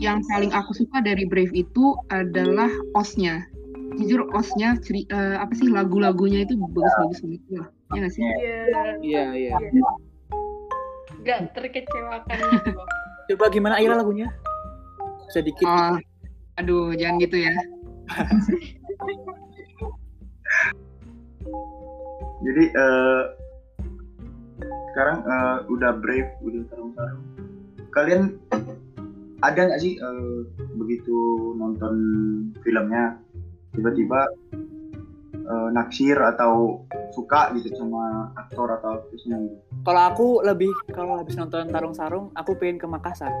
yang 0.00 0.24
paling 0.26 0.50
aku 0.50 0.72
suka 0.74 0.98
dari 0.98 1.28
Brave 1.28 1.52
itu 1.52 1.94
adalah 2.08 2.70
osnya. 2.96 3.44
Jujur 3.92 4.24
osnya 4.32 4.80
ceri- 4.80 5.04
eh, 5.06 5.36
apa 5.36 5.52
sih 5.52 5.68
lagu-lagunya 5.68 6.48
itu 6.48 6.56
bagus-bagus 6.56 7.20
banget 7.20 7.42
lah. 7.52 7.66
Ya 7.92 7.98
nggak 8.00 8.12
sih? 8.12 8.22
Iya, 8.24 8.56
Iya, 9.04 9.24
iya. 9.36 9.56
nggak 11.22 11.38
terkecewakan 11.54 12.38
gitu. 12.40 12.70
Coba 13.36 13.44
gimana 13.52 13.76
Ira 13.78 13.94
lagunya? 13.94 14.32
Sedikit. 15.28 15.68
Oh, 15.68 16.00
aduh, 16.56 16.96
jangan 16.96 17.20
gitu 17.20 17.36
ya. 17.36 17.52
Jadi 22.42 22.64
eh, 22.74 23.22
sekarang 24.92 25.18
eh, 25.24 25.58
udah 25.70 25.90
brave, 25.98 26.30
udah 26.42 26.62
tarung-tarung. 26.70 27.24
Kalian 27.92 28.22
ada 29.42 29.60
nggak 29.70 29.80
sih 29.82 29.98
eh, 29.98 30.38
begitu 30.78 31.16
nonton 31.58 31.94
filmnya 32.62 33.18
tiba-tiba 33.74 34.26
eh, 35.32 35.68
naksir 35.72 36.18
atau 36.18 36.84
suka 37.14 37.54
gitu 37.58 37.72
sama 37.78 38.30
aktor 38.36 38.68
atau 38.74 39.02
aktrisnya 39.02 39.38
gitu? 39.38 39.56
Kalau 39.82 40.02
aku 40.12 40.28
lebih 40.44 40.70
kalau 40.92 41.18
habis 41.18 41.34
nonton 41.38 41.70
Tarung 41.70 41.96
Sarung, 41.96 42.30
aku 42.34 42.54
pengen 42.58 42.78
ke 42.78 42.86
Makassar. 42.86 43.32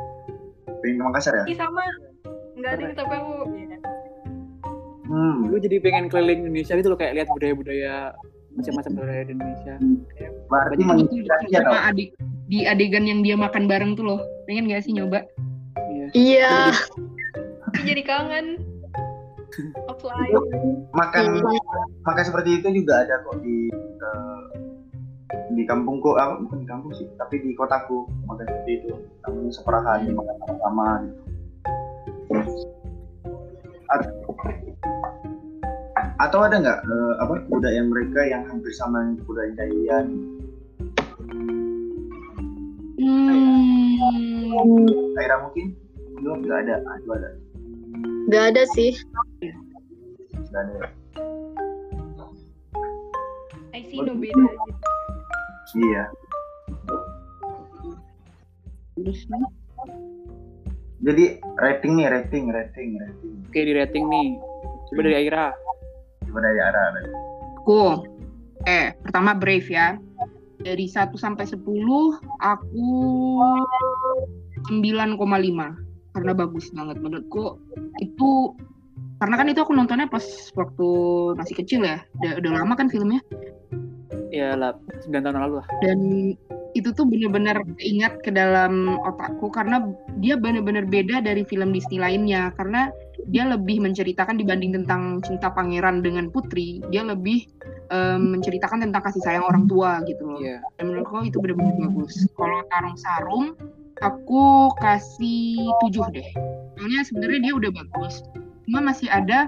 Pengen 0.82 0.98
ke 0.98 1.04
Makassar 1.04 1.34
ya? 1.42 1.44
Ih 1.46 1.58
sama, 1.58 1.84
nggak 2.58 2.72
ada 2.80 2.84
tapi 2.96 3.14
aku. 3.18 3.34
Iya. 5.12 5.20
Hmm. 5.28 5.44
Gue 5.46 5.60
jadi 5.60 5.76
pengen 5.78 6.08
keliling 6.08 6.40
Indonesia 6.42 6.72
gitu 6.72 6.88
loh 6.88 6.96
kayak 6.96 7.12
lihat 7.14 7.28
budaya-budaya 7.30 7.94
macam-macam 8.52 8.92
budaya 8.96 9.22
di 9.22 9.32
Indonesia. 9.32 9.74
Berarti 10.48 10.74
Banyak. 10.78 10.88
menginspirasi 10.88 11.46
ya 11.48 11.60
Sama 11.60 11.68
tau? 11.70 11.88
adik 11.88 12.08
di 12.48 12.58
adegan 12.64 13.04
yang 13.04 13.20
dia 13.20 13.36
makan 13.36 13.64
bareng 13.64 13.92
tuh 13.92 14.04
loh. 14.04 14.20
Pengen 14.44 14.68
gak 14.68 14.84
sih 14.84 14.92
nyoba? 14.92 15.20
Iya. 15.78 16.06
Iya. 16.12 16.52
Tapi 17.64 17.78
jadi 17.84 18.02
kangen. 18.02 18.46
Offline. 19.84 20.32
Makan 20.92 21.24
Iya. 21.36 21.60
makan 22.02 22.24
seperti 22.24 22.60
itu 22.60 22.72
juga 22.72 23.04
ada 23.04 23.20
kok 23.20 23.36
di 23.44 23.68
eh, 24.00 24.40
di 25.52 25.64
kampungku, 25.64 26.16
ah, 26.16 26.40
bukan 26.40 26.60
di 26.60 26.68
kampung 26.68 26.92
sih, 26.92 27.04
tapi 27.16 27.40
di 27.40 27.52
kotaku 27.52 28.08
makan 28.24 28.48
seperti 28.48 28.80
itu. 28.80 28.92
Namanya 29.22 29.52
seperahan, 29.52 29.98
makan 30.08 30.34
sama-sama 30.40 30.88
gitu. 31.04 31.20
At- 33.88 34.08
atau 36.22 36.46
ada 36.46 36.54
nggak 36.62 36.78
eh, 36.86 37.14
apa 37.18 37.34
budaya 37.50 37.82
mereka 37.82 38.22
yang 38.22 38.46
hampir 38.46 38.70
sama 38.70 39.02
dengan 39.02 39.26
budaya 39.26 39.50
kalian? 39.58 40.06
Hmm. 43.02 43.98
Daerah 45.18 45.38
mungkin? 45.42 45.74
Belum 46.22 46.38
nggak 46.46 46.58
ada, 46.70 46.74
ah, 46.86 46.98
ada, 47.02 47.30
Gak 48.30 48.44
ada 48.54 48.62
sih. 48.78 48.94
nggak 50.52 50.62
ada. 50.62 50.72
ya. 50.78 50.86
I 53.74 53.80
see 53.90 53.98
no 53.98 54.14
beda. 54.14 54.46
Iya. 55.74 56.04
Jadi 61.02 61.24
rating 61.58 61.92
nih, 61.98 62.06
rating, 62.06 62.44
rating, 62.54 62.88
rating. 63.02 63.32
Oke 63.50 63.60
di 63.66 63.72
rating 63.74 64.04
nih. 64.06 64.38
Coba 64.92 65.00
dari 65.02 65.16
Aira. 65.26 65.50
Coba 66.32 66.48
dari 66.48 66.64
arah. 66.64 66.96
aku 67.60 68.08
eh 68.64 68.96
pertama 69.04 69.36
Brave 69.36 69.68
ya. 69.68 70.00
Dari 70.64 70.88
1 70.88 71.12
sampai 71.20 71.44
10 71.44 71.60
aku 72.40 72.88
9,5 74.72 75.12
karena 76.16 76.32
bagus 76.32 76.72
banget 76.72 76.96
menurutku. 77.04 77.60
Itu 78.00 78.56
karena 79.20 79.36
kan 79.36 79.52
itu 79.52 79.60
aku 79.60 79.76
nontonnya 79.76 80.08
pas 80.08 80.24
waktu 80.56 80.88
masih 81.36 81.54
kecil 81.60 81.84
ya. 81.84 82.00
Udah, 82.24 82.40
udah 82.40 82.50
lama 82.64 82.80
kan 82.80 82.88
filmnya? 82.88 83.20
Ya 84.32 84.56
lah 84.56 84.72
9 85.04 85.12
tahun 85.12 85.36
lalu 85.36 85.60
lah. 85.60 85.68
dan 85.84 86.32
itu 86.72 86.88
tuh 86.96 87.04
bener-bener 87.04 87.60
ingat 87.76 88.24
ke 88.24 88.32
dalam 88.32 88.96
otakku. 89.04 89.52
Karena 89.52 89.84
dia 90.24 90.40
bener-bener 90.40 90.88
beda 90.88 91.20
dari 91.20 91.44
film 91.44 91.76
Disney 91.76 92.00
lainnya. 92.00 92.48
Karena 92.56 92.88
dia 93.30 93.46
lebih 93.46 93.78
menceritakan 93.78 94.34
dibanding 94.34 94.74
tentang 94.82 95.22
cinta 95.22 95.52
pangeran 95.54 96.02
dengan 96.02 96.26
putri 96.32 96.82
dia 96.90 97.06
lebih 97.06 97.46
em, 97.94 98.34
menceritakan 98.34 98.82
tentang 98.88 99.02
kasih 99.04 99.22
sayang 99.22 99.44
orang 99.46 99.70
tua 99.70 100.02
gitu 100.08 100.26
loh. 100.26 100.40
Iya. 100.42 100.58
dan 100.80 100.90
menurutku 100.90 101.22
itu 101.22 101.38
bener-bener 101.38 101.76
bagus. 101.78 102.26
Kalau 102.34 102.66
tarung 102.66 102.98
sarung 102.98 103.46
aku 104.02 104.74
kasih 104.82 105.70
7 105.86 106.10
deh. 106.10 106.28
Soalnya 106.74 107.00
sebenarnya 107.06 107.40
dia 107.50 107.54
udah 107.54 107.70
bagus. 107.70 108.26
Cuma 108.66 108.82
masih 108.82 109.06
ada 109.06 109.46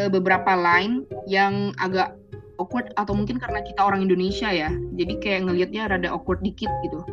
eh, 0.00 0.08
beberapa 0.08 0.56
line 0.56 1.04
yang 1.28 1.76
agak 1.76 2.16
awkward 2.56 2.92
atau 2.96 3.12
mungkin 3.12 3.36
karena 3.36 3.60
kita 3.60 3.84
orang 3.84 4.00
Indonesia 4.00 4.48
ya. 4.48 4.72
Jadi 4.96 5.20
kayak 5.20 5.50
ngelihatnya 5.50 5.92
rada 5.92 6.08
awkward 6.08 6.40
dikit 6.40 6.72
gitu. 6.80 7.04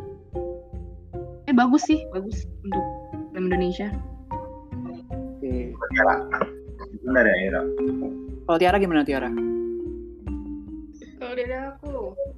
Eh 1.44 1.54
bagus 1.56 1.84
sih. 1.84 2.00
Bagus. 2.12 2.48
Untuk 2.64 2.84
film 3.32 3.52
Indonesia 3.52 3.92
Oke. 5.48 5.72
Tiara. 5.96 6.14
Itu 6.92 7.08
dari 7.08 7.30
Aira. 7.32 7.60
Kalau 8.44 8.58
Tiara 8.60 8.76
gimana 8.76 9.00
Tiara? 9.00 9.32
Kalau 11.18 11.34
dari 11.34 11.54
aku, 11.56 11.94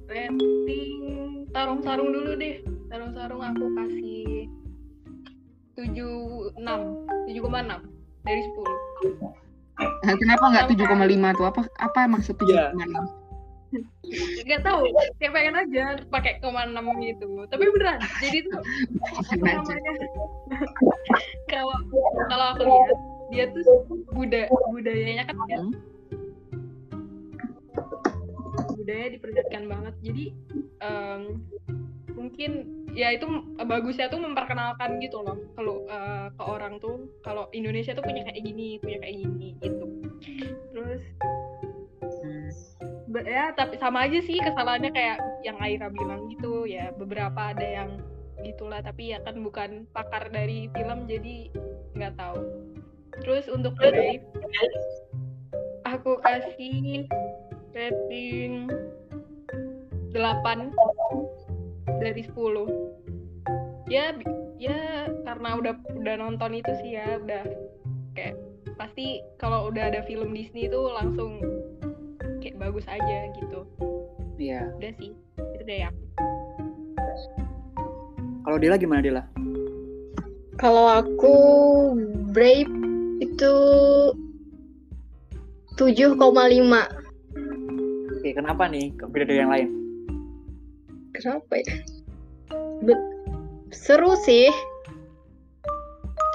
rating 0.07 1.03
tarung-sarung 1.51 2.09
dulu 2.15 2.39
deh. 2.39 2.63
Tarung-sarung 2.87 3.43
aku 3.43 3.65
kasih 3.75 4.47
76, 5.75 6.55
7,6 7.27 7.83
dari 8.23 8.41
10. 8.47 9.35
Nah, 9.81 10.15
kenapa 10.17 10.45
nggak 10.51 10.65
7,5 10.71 11.37
tuh 11.37 11.45
apa 11.47 11.61
apa 11.81 11.99
maksud 12.07 12.35
Iya. 12.47 12.71
7,6 12.75 13.20
Gak 14.49 14.61
tahu, 14.63 14.83
kayak 15.17 15.31
pengen 15.31 15.55
aja 15.55 15.83
pakai 16.11 16.43
koma 16.43 16.67
6 16.67 16.75
gitu. 17.07 17.47
Tapi 17.47 17.63
beneran, 17.71 17.99
jadi 18.19 18.37
tuh 18.43 18.59
aja. 19.31 19.35
namanya? 19.39 19.91
kalau 21.51 21.75
kalau 22.27 22.45
aku 22.55 22.63
lihat 22.67 22.97
dia 23.31 23.45
tuh 23.55 23.87
buda 24.11 24.41
budayanya 24.75 25.23
kan 25.23 25.35
ya, 25.47 25.59
Hmm. 25.61 25.71
budaya 28.75 29.13
diperlihatkan 29.15 29.63
banget 29.69 29.93
jadi 30.03 30.25
em, 30.81 31.21
mungkin 32.11 32.51
ya 32.91 33.15
itu 33.15 33.23
bagusnya 33.55 34.11
tuh 34.11 34.19
memperkenalkan 34.19 34.99
gitu 34.99 35.23
loh 35.23 35.39
kalau 35.55 35.87
eh, 35.87 36.27
ke 36.35 36.43
orang 36.43 36.75
tuh 36.81 37.07
kalau 37.23 37.47
Indonesia 37.55 37.95
tuh 37.95 38.03
punya 38.03 38.27
kayak 38.27 38.41
gini 38.43 38.81
punya 38.83 38.99
kayak 38.99 39.15
gini 39.23 39.55
gitu 39.63 39.85
terus 40.75 41.01
ya 43.25 43.51
tapi 43.57 43.75
sama 43.81 44.07
aja 44.07 44.19
sih 44.23 44.39
kesalahannya 44.39 44.91
kayak 44.95 45.19
yang 45.43 45.57
Aira 45.59 45.91
bilang 45.91 46.31
gitu 46.31 46.63
ya 46.69 46.95
beberapa 46.95 47.51
ada 47.51 47.65
yang 47.65 47.99
gitulah 48.41 48.81
tapi 48.81 49.13
ya 49.13 49.21
kan 49.21 49.37
bukan 49.43 49.85
pakar 49.93 50.31
dari 50.33 50.71
film 50.73 51.05
jadi 51.05 51.51
nggak 51.97 52.15
tahu. 52.17 52.39
Terus 53.21 53.45
untuk 53.51 53.75
Brave 53.77 54.23
aku 55.85 56.17
kasih 56.23 57.05
rating 57.75 58.71
8 60.15 60.71
dari 61.99 62.23
10 62.25 62.31
ya 63.91 64.15
ya 64.55 65.09
karena 65.27 65.49
udah 65.59 65.73
udah 65.99 66.15
nonton 66.15 66.55
itu 66.55 66.71
sih 66.79 66.95
ya 66.95 67.19
udah 67.19 67.43
kayak 68.15 68.35
pasti 68.79 69.19
kalau 69.37 69.67
udah 69.67 69.91
ada 69.91 70.01
film 70.07 70.31
Disney 70.31 70.71
itu 70.71 70.79
langsung 70.79 71.37
kayak 72.41 72.57
bagus 72.57 72.85
aja 72.89 73.29
gitu 73.37 73.63
Iya. 74.41 74.73
udah 74.75 74.91
sih 74.97 75.13
itu 75.37 75.63
dari 75.63 75.85
aku 75.85 76.01
Kalau 78.41 78.57
Dila 78.57 78.73
gimana 78.73 79.05
Dila? 79.05 79.21
Kalau 80.57 80.85
aku 80.89 81.35
Brave 82.33 82.69
itu 83.21 83.53
7,5. 85.77 86.17
Oke, 88.17 88.29
kenapa 88.37 88.69
nih 88.69 88.93
kok 88.97 89.09
beda 89.13 89.25
dari 89.29 89.39
yang 89.41 89.49
lain? 89.53 89.67
Kenapa 91.17 91.57
ya? 91.57 91.65
Be- 92.85 93.07
seru 93.73 94.13
sih. 94.21 94.49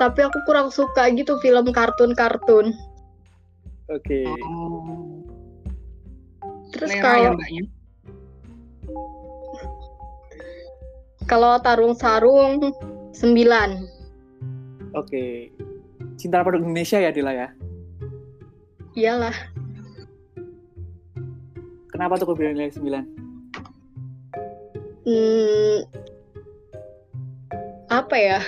Tapi 0.02 0.20
aku 0.26 0.38
kurang 0.44 0.68
suka 0.74 1.08
gitu 1.14 1.38
film 1.40 1.70
kartun-kartun. 1.70 2.74
Oke. 3.86 4.26
Oh. 4.42 4.75
Terus 6.76 6.92
ya 6.92 7.00
kalau 7.00 7.32
mbaknya 7.34 7.64
kalau 11.26 11.58
tarung 11.58 11.94
sarung 11.98 12.70
9. 13.18 14.94
Oke. 14.94 15.50
Cinta 16.14 16.46
produk 16.46 16.62
Indonesia 16.62 17.02
ya 17.02 17.10
Dila 17.10 17.34
ya? 17.34 17.48
Iyalah. 18.94 19.34
Kenapa 21.90 22.14
tuh 22.16 22.30
kok 22.30 22.38
beda 22.38 22.54
nilai 22.54 22.70
9? 22.70 23.02
Hmm, 25.06 25.78
apa 27.90 28.16
ya? 28.16 28.40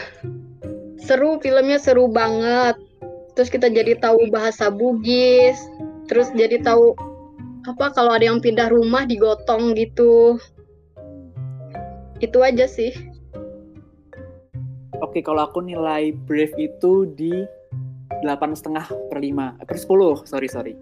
Seru 1.03 1.43
filmnya 1.43 1.83
seru 1.83 2.07
banget. 2.07 2.79
Terus 3.35 3.51
kita 3.51 3.67
jadi 3.71 3.99
tahu 3.99 4.31
bahasa 4.31 4.71
Bugis. 4.71 5.59
Terus 6.07 6.31
jadi 6.33 6.63
tahu 6.63 6.95
apa 7.69 7.93
kalau 7.93 8.17
ada 8.17 8.25
yang 8.25 8.41
pindah 8.41 8.73
rumah 8.73 9.05
digotong 9.05 9.77
gitu. 9.77 10.41
Itu 12.19 12.41
aja 12.41 12.65
sih. 12.65 12.97
Oke, 14.99 15.21
kalau 15.23 15.47
aku 15.47 15.63
nilai 15.63 16.11
Brave 16.27 16.57
itu 16.57 17.07
di 17.13 17.45
8,5 18.25 18.89
per 19.13 19.19
5. 19.21 19.61
Eh, 19.63 19.67
per 19.69 19.79
10, 19.79 20.25
sorry, 20.27 20.49
sorry. 20.51 20.75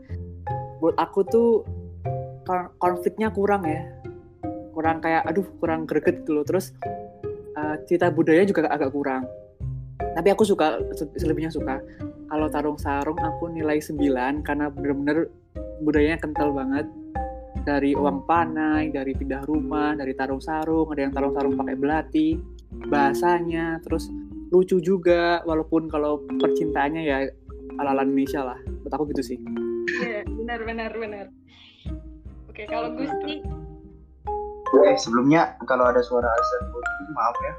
Buat 0.81 0.96
aku 0.96 1.20
tuh 1.27 1.51
kon- 2.46 2.72
konfliknya 2.81 3.29
kurang 3.35 3.66
ya. 3.68 3.85
Kurang 4.72 5.05
kayak, 5.05 5.29
aduh, 5.29 5.44
kurang 5.61 5.85
greget 5.85 6.25
gitu 6.25 6.40
loh. 6.40 6.44
Terus 6.46 6.72
eh, 7.59 7.77
cerita 7.85 8.09
budaya 8.09 8.46
juga 8.49 8.70
agak 8.72 8.94
kurang. 8.94 9.29
Tapi 10.01 10.29
aku 10.33 10.49
suka, 10.49 10.81
se- 10.96 11.12
selebihnya 11.20 11.53
suka. 11.53 11.83
Kalau 12.27 12.49
Tarung 12.49 12.81
Sarung 12.81 13.20
aku 13.20 13.53
nilai 13.53 13.83
9 13.85 14.40
karena 14.40 14.72
bener-bener 14.72 15.29
budayanya 15.82 16.18
kental 16.20 16.52
banget. 16.52 16.86
Dari 17.66 17.98
uang 17.98 18.30
panai, 18.30 18.94
dari 18.94 19.10
pindah 19.10 19.42
rumah, 19.42 19.98
dari 19.98 20.14
tarung 20.14 20.38
sarung, 20.38 20.86
ada 20.94 21.02
yang 21.02 21.14
tarung 21.14 21.34
sarung 21.34 21.58
pakai 21.58 21.74
belati, 21.74 22.38
bahasanya, 22.86 23.82
terus 23.82 24.06
lucu 24.54 24.78
juga 24.78 25.42
walaupun 25.42 25.90
kalau 25.90 26.22
percintaannya 26.38 27.02
ya 27.02 27.26
ala-ala 27.82 28.06
Indonesia 28.06 28.46
lah. 28.46 28.58
Menurut 28.62 28.92
aku 28.94 29.04
gitu 29.10 29.34
sih. 29.34 29.38
Iya, 29.98 30.22
benar 30.30 30.60
benar 30.62 30.90
benar. 30.94 31.26
Oke, 32.46 32.70
kalau 32.70 32.94
Gusti 32.94 33.42
Eh 34.74 34.98
sebelumnya 34.98 35.54
kalau 35.64 35.86
ada 35.86 36.02
suara 36.02 36.26
azan 36.26 36.62
maaf 37.14 37.36
ya. 37.38 37.52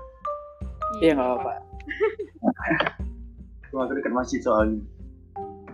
Iya 1.01 1.11
nggak 1.15 1.27
apa-apa. 1.27 1.53
Cuma 3.71 3.81
aku 3.87 3.93
dekat 3.99 4.13
masjid 4.13 4.39
soalnya. 4.43 4.83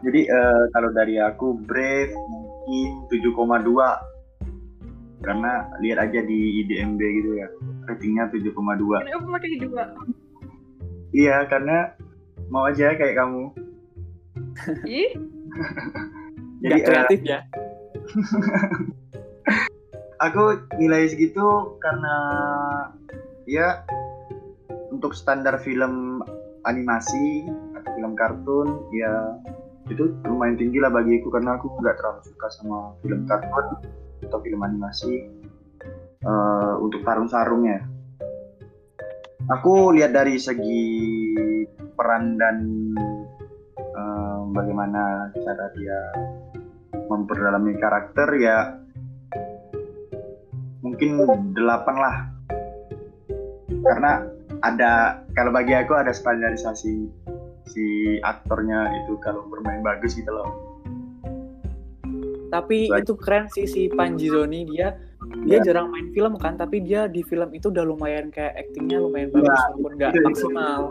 Jadi 0.04 0.28
eh, 0.28 0.64
kalau 0.76 0.92
dari 0.92 1.16
aku 1.16 1.56
Brave 1.64 2.12
mungkin 2.12 3.08
7,2 3.08 4.12
karena 5.24 5.72
lihat 5.80 6.04
aja 6.04 6.20
di 6.20 6.40
IDMB 6.64 7.00
gitu 7.00 7.40
ya 7.40 7.48
ratingnya 7.88 8.28
7,2 8.28 9.08
Kenapa 9.08 9.28
pakai 9.40 9.60
dua? 9.64 9.84
iya 11.16 11.48
karena 11.48 11.96
mau 12.52 12.68
aja 12.68 12.92
kayak 13.00 13.16
kamu 13.16 13.56
Ih, 14.84 15.16
jadi 16.64 16.80
eh, 16.80 16.86
kreatif 16.86 17.20
ya. 17.24 17.40
aku 20.28 20.44
nilai 20.78 21.08
segitu 21.08 21.80
karena 21.80 22.16
ya 23.48 23.88
untuk 24.92 25.16
standar 25.16 25.60
film 25.64 26.20
animasi 26.68 27.48
atau 27.80 27.90
film 27.96 28.14
kartun 28.16 28.68
ya 28.92 29.40
itu 29.92 30.16
lumayan 30.24 30.56
tinggi 30.56 30.80
lah 30.80 30.88
bagiku 30.88 31.28
karena 31.28 31.60
aku 31.60 31.68
nggak 31.80 32.00
terlalu 32.00 32.22
suka 32.24 32.48
sama 32.56 32.96
film 33.04 33.28
kartun 33.28 33.68
atau 34.24 34.40
film 34.40 34.62
animasi 34.64 35.28
eh, 36.24 36.74
untuk 36.80 37.04
tarung-sarungnya. 37.04 37.84
Aku 39.52 39.92
lihat 39.92 40.16
dari 40.16 40.40
segi 40.40 40.88
peran 42.00 42.40
dan 42.40 42.58
eh, 43.76 44.40
bagaimana 44.56 45.32
cara 45.36 45.66
dia 45.76 46.00
memperdalami 47.12 47.76
karakter 47.76 48.30
ya 48.40 48.80
mungkin 50.84 51.20
delapan 51.56 51.96
lah 51.96 52.16
karena 53.84 54.12
ada 54.64 55.24
kalau 55.36 55.52
bagi 55.52 55.76
aku 55.76 55.96
ada 55.96 56.12
standarisasi 56.16 57.23
si 57.66 57.86
aktornya 58.20 58.80
itu 58.98 59.16
kalau 59.18 59.46
bermain 59.46 59.80
bagus 59.80 60.14
gitu 60.14 60.30
loh 60.30 60.50
Tapi 62.50 62.86
Baik. 62.86 63.02
itu 63.02 63.14
keren 63.16 63.46
sih 63.50 63.66
si 63.66 63.82
Panji 63.88 64.30
Zoni 64.30 64.62
dia 64.64 64.94
dia 65.42 65.58
Ya. 65.58 65.64
jarang 65.66 65.90
main 65.90 66.12
film 66.12 66.36
kan 66.36 66.54
tapi 66.54 66.78
dia 66.80 67.08
di 67.08 67.22
film 67.22 67.50
itu 67.50 67.68
udah 67.68 67.82
lumayan 67.82 68.30
kayak 68.30 68.54
aktingnya 68.60 69.00
lumayan 69.00 69.30
bagus 69.30 69.50
Ya, 69.50 69.58
walaupun 69.66 69.92
nggak 69.96 70.12
itu. 70.12 70.22
maksimal. 70.24 70.82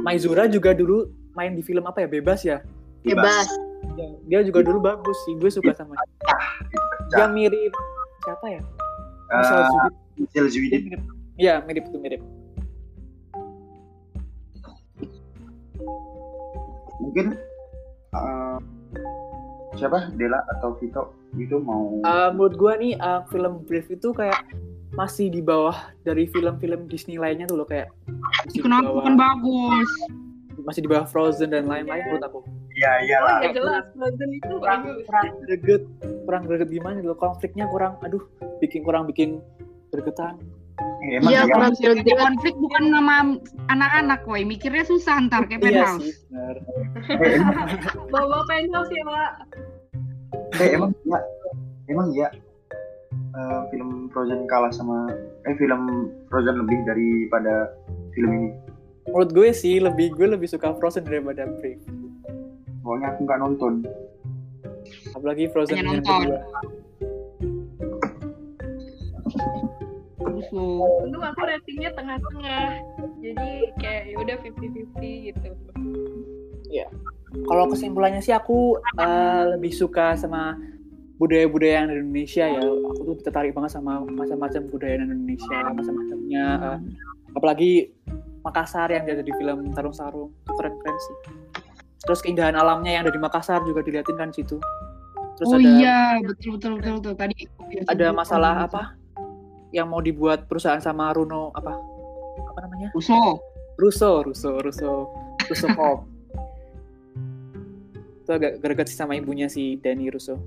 Maizura 0.00 0.44
juga 0.46 0.70
dulu 0.72 1.06
main 1.32 1.52
di 1.52 1.60
film 1.60 1.84
apa 1.84 2.00
ya 2.00 2.08
bebas 2.08 2.40
ya 2.42 2.58
Bebas. 3.00 3.46
Ya, 3.92 4.06
dia 4.24 4.40
juga 4.42 4.62
dulu 4.62 4.78
bagus 4.80 5.14
sih 5.22 5.34
gue 5.34 5.46
suka 5.48 5.70
sama 5.72 5.94
dia. 5.94 6.36
dia 7.12 7.26
mirip 7.28 7.74
siapa 8.20 8.46
ya 8.48 8.60
Michelle 9.28 9.62
Eh, 9.62 9.90
Michelle 10.16 10.48
Dia 10.48 10.52
Zudit 10.52 10.80
mirip 10.84 11.02
Iya 11.34 11.54
mirip 11.62 11.84
tuh 11.88 11.98
mirip 11.98 12.22
mungkin 17.02 17.26
eh, 18.14 18.58
siapa? 19.74 20.14
Dela 20.14 20.38
atau 20.54 20.78
Vito? 20.78 21.10
Itu 21.34 21.58
mau 21.58 21.98
Eh, 21.98 22.28
menurut 22.30 22.54
gue 22.54 22.72
nih 22.78 22.92
eh, 22.94 23.20
film 23.28 23.66
Brave 23.66 23.90
itu 23.90 24.08
kayak 24.12 24.38
masih 24.92 25.26
di 25.26 25.40
bawah 25.40 25.74
dari 26.04 26.28
film-film 26.28 26.84
Disney 26.84 27.16
lainnya 27.16 27.48
tuh 27.48 27.56
loh 27.56 27.66
kayak 27.66 27.88
masih 28.44 28.60
Kenapa 28.60 28.92
bawah 28.92 29.02
kan 29.02 29.14
bagus? 29.16 29.90
masih 30.62 30.84
di 30.84 30.90
bawah 30.92 31.08
Frozen 31.08 31.50
dan 31.50 31.66
lain-lain 31.66 32.06
menurut 32.06 32.22
aku. 32.22 32.40
Ya 32.72 33.00
Oh 33.00 33.04
iyalah 33.04 33.36
ya 33.42 33.50
jelas, 33.50 33.84
Frozen 33.96 34.30
itu 34.30 34.52
kurang 34.54 34.80
bagus. 34.84 35.04
kurang 35.08 35.26
greget 35.42 35.82
kurang 36.22 36.42
greget 36.46 36.68
gimana 36.70 36.94
gitu 37.00 37.08
loh 37.08 37.18
konfliknya 37.18 37.64
kurang 37.66 37.96
aduh 38.00 38.22
bikin 38.60 38.84
kurang 38.84 39.04
bikin 39.08 39.40
gregetan 39.90 40.38
Iya, 41.02 41.18
ya, 41.18 41.42
greget. 41.98 42.14
konflik 42.14 42.54
bukan 42.56 42.84
nama 42.88 43.34
anak-anak, 43.66 44.22
woi. 44.22 44.42
Mikirnya 44.42 44.86
susah 44.86 45.18
ntar 45.26 45.44
kayak 45.44 45.58
iya 45.60 45.82
penthouse. 45.82 45.98
sih 46.00 46.14
benar 46.30 46.56
eh, 47.18 47.30
emang, 47.34 47.56
Bawa 48.08 48.38
penthouse 48.46 48.86
ya, 48.88 49.02
Pak. 49.02 49.30
eh, 50.56 50.70
emang 50.72 50.90
ya 51.02 51.18
emang 51.88 52.08
ya 52.14 52.28
eh, 53.34 53.60
film 53.68 54.06
Frozen 54.08 54.46
kalah 54.46 54.70
sama 54.70 55.10
eh 55.42 55.54
film 55.56 55.82
Frozen 56.28 56.62
lebih 56.62 56.78
daripada 56.86 57.74
film 58.12 58.30
ini 58.32 58.48
menurut 59.04 59.34
gue 59.34 59.50
sih 59.50 59.82
lebih 59.82 60.14
gue 60.14 60.30
lebih 60.30 60.46
suka 60.46 60.70
Frozen 60.78 61.02
daripada 61.02 61.50
Brave 61.58 61.82
pokoknya 62.80 63.10
aku 63.10 63.20
nggak 63.26 63.40
nonton 63.40 63.72
apalagi 65.10 65.50
Frozen 65.50 65.76
Hanya 65.76 65.82
yang 65.82 65.98
nonton. 65.98 66.20
kedua 66.22 66.40
Bagus 70.22 70.48
loh. 70.54 71.02
Untung 71.02 71.24
aku 71.26 71.40
ratingnya 71.42 71.90
tengah-tengah. 71.94 72.66
Jadi 73.18 73.50
kayak 73.78 74.02
ya 74.10 74.16
udah 74.18 74.36
50-50 74.42 75.28
gitu. 75.30 75.48
kalau 77.48 77.64
kesimpulannya 77.68 78.20
sih 78.20 78.34
aku 78.34 78.76
eh, 79.00 79.42
lebih 79.56 79.72
suka 79.72 80.16
sama 80.16 80.56
budaya-budaya 81.16 81.84
yang 81.84 81.88
di 81.88 81.94
Indonesia 82.02 82.44
ya 82.48 82.60
aku 82.60 83.00
tuh 83.06 83.16
tertarik 83.22 83.54
banget 83.54 83.78
sama 83.78 84.02
macam-macam 84.02 84.62
budaya 84.68 84.98
Indonesia 85.00 85.58
macam-macamnya 85.70 86.46
eh, 86.58 86.78
apalagi 87.36 87.72
Makassar 88.42 88.90
yang 88.90 89.06
ada 89.06 89.22
di 89.22 89.30
film 89.38 89.70
Tarung 89.70 89.94
Sarung 89.94 90.34
itu 90.34 90.52
keren-keren 90.58 90.96
sih 90.98 91.16
terus 92.02 92.18
keindahan 92.18 92.58
alamnya 92.58 92.98
yang 92.98 93.02
ada 93.06 93.14
di 93.14 93.20
Makassar 93.22 93.62
juga 93.62 93.86
diliatin 93.86 94.18
kan 94.18 94.34
situ 94.34 94.58
terus 95.38 95.48
oh 95.48 95.56
ada 95.56 95.70
iya, 95.78 95.98
betul 96.20 96.58
betul 96.58 96.72
betul 96.78 96.94
betul. 96.98 97.14
Tadi 97.16 97.36
ada 97.86 98.06
masalah 98.10 98.66
apa 98.66 98.98
yang 99.72 99.88
mau 99.88 100.04
dibuat 100.04 100.46
perusahaan 100.46 100.80
sama 100.80 101.10
Runo 101.16 101.50
apa 101.56 101.72
apa 102.52 102.58
namanya 102.68 102.88
Russo. 102.92 103.40
Russo 103.80 104.22
Russo 104.24 104.50
Russo 104.60 104.90
Russo 105.48 105.66
Corp 105.74 106.00
itu 108.22 108.30
agak 108.30 108.62
greget 108.62 108.86
sih 108.86 108.96
sama 109.00 109.18
ibunya 109.18 109.50
si 109.50 109.80
Danny 109.80 110.12
Russo 110.12 110.38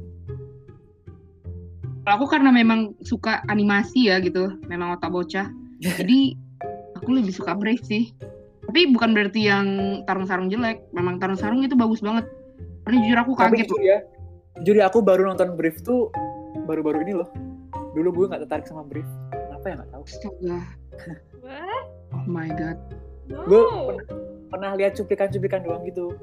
aku 2.06 2.30
karena 2.30 2.54
memang 2.54 2.94
suka 3.02 3.42
animasi 3.50 4.14
ya 4.14 4.22
gitu, 4.22 4.54
memang 4.70 4.94
otak 4.94 5.10
bocah. 5.10 5.50
Jadi 5.82 6.38
aku 6.94 7.18
lebih 7.18 7.34
suka 7.34 7.58
Brave 7.58 7.82
sih. 7.82 8.14
Tapi 8.62 8.94
bukan 8.94 9.10
berarti 9.18 9.50
yang 9.50 9.66
tarung 10.06 10.30
sarung 10.30 10.54
jelek. 10.54 10.86
Memang 10.94 11.18
tarung 11.18 11.34
sarung 11.34 11.66
itu 11.66 11.74
bagus 11.74 12.06
banget. 12.06 12.30
Karena 12.86 12.98
jujur 13.02 13.18
aku 13.18 13.32
tapi 13.34 13.42
kaget 13.58 13.66
jujur 13.66 13.82
ya 13.82 13.98
jujur 14.62 14.76
ya, 14.80 14.86
aku 14.88 15.00
baru 15.04 15.28
nonton 15.28 15.58
Brief 15.60 15.82
tuh 15.84 16.14
baru-baru 16.70 17.04
ini 17.04 17.14
loh 17.18 17.30
dulu 17.96 18.10
gue 18.14 18.26
nggak 18.28 18.42
tertarik 18.46 18.66
sama 18.66 18.84
Brief 18.84 19.08
kenapa 19.32 19.66
ya 19.66 19.74
nggak 19.76 19.90
tahu 19.90 20.04
Astaga. 20.04 20.60
What? 21.46 21.86
Oh 22.12 22.26
my 22.26 22.50
god. 22.52 22.78
No. 23.26 23.42
gue 23.44 23.62
pernah, 23.62 24.06
pernah 24.50 24.70
lihat 24.76 24.94
cuplikan-cuplikan 24.94 25.64
doang 25.64 25.82
gitu 25.84 26.14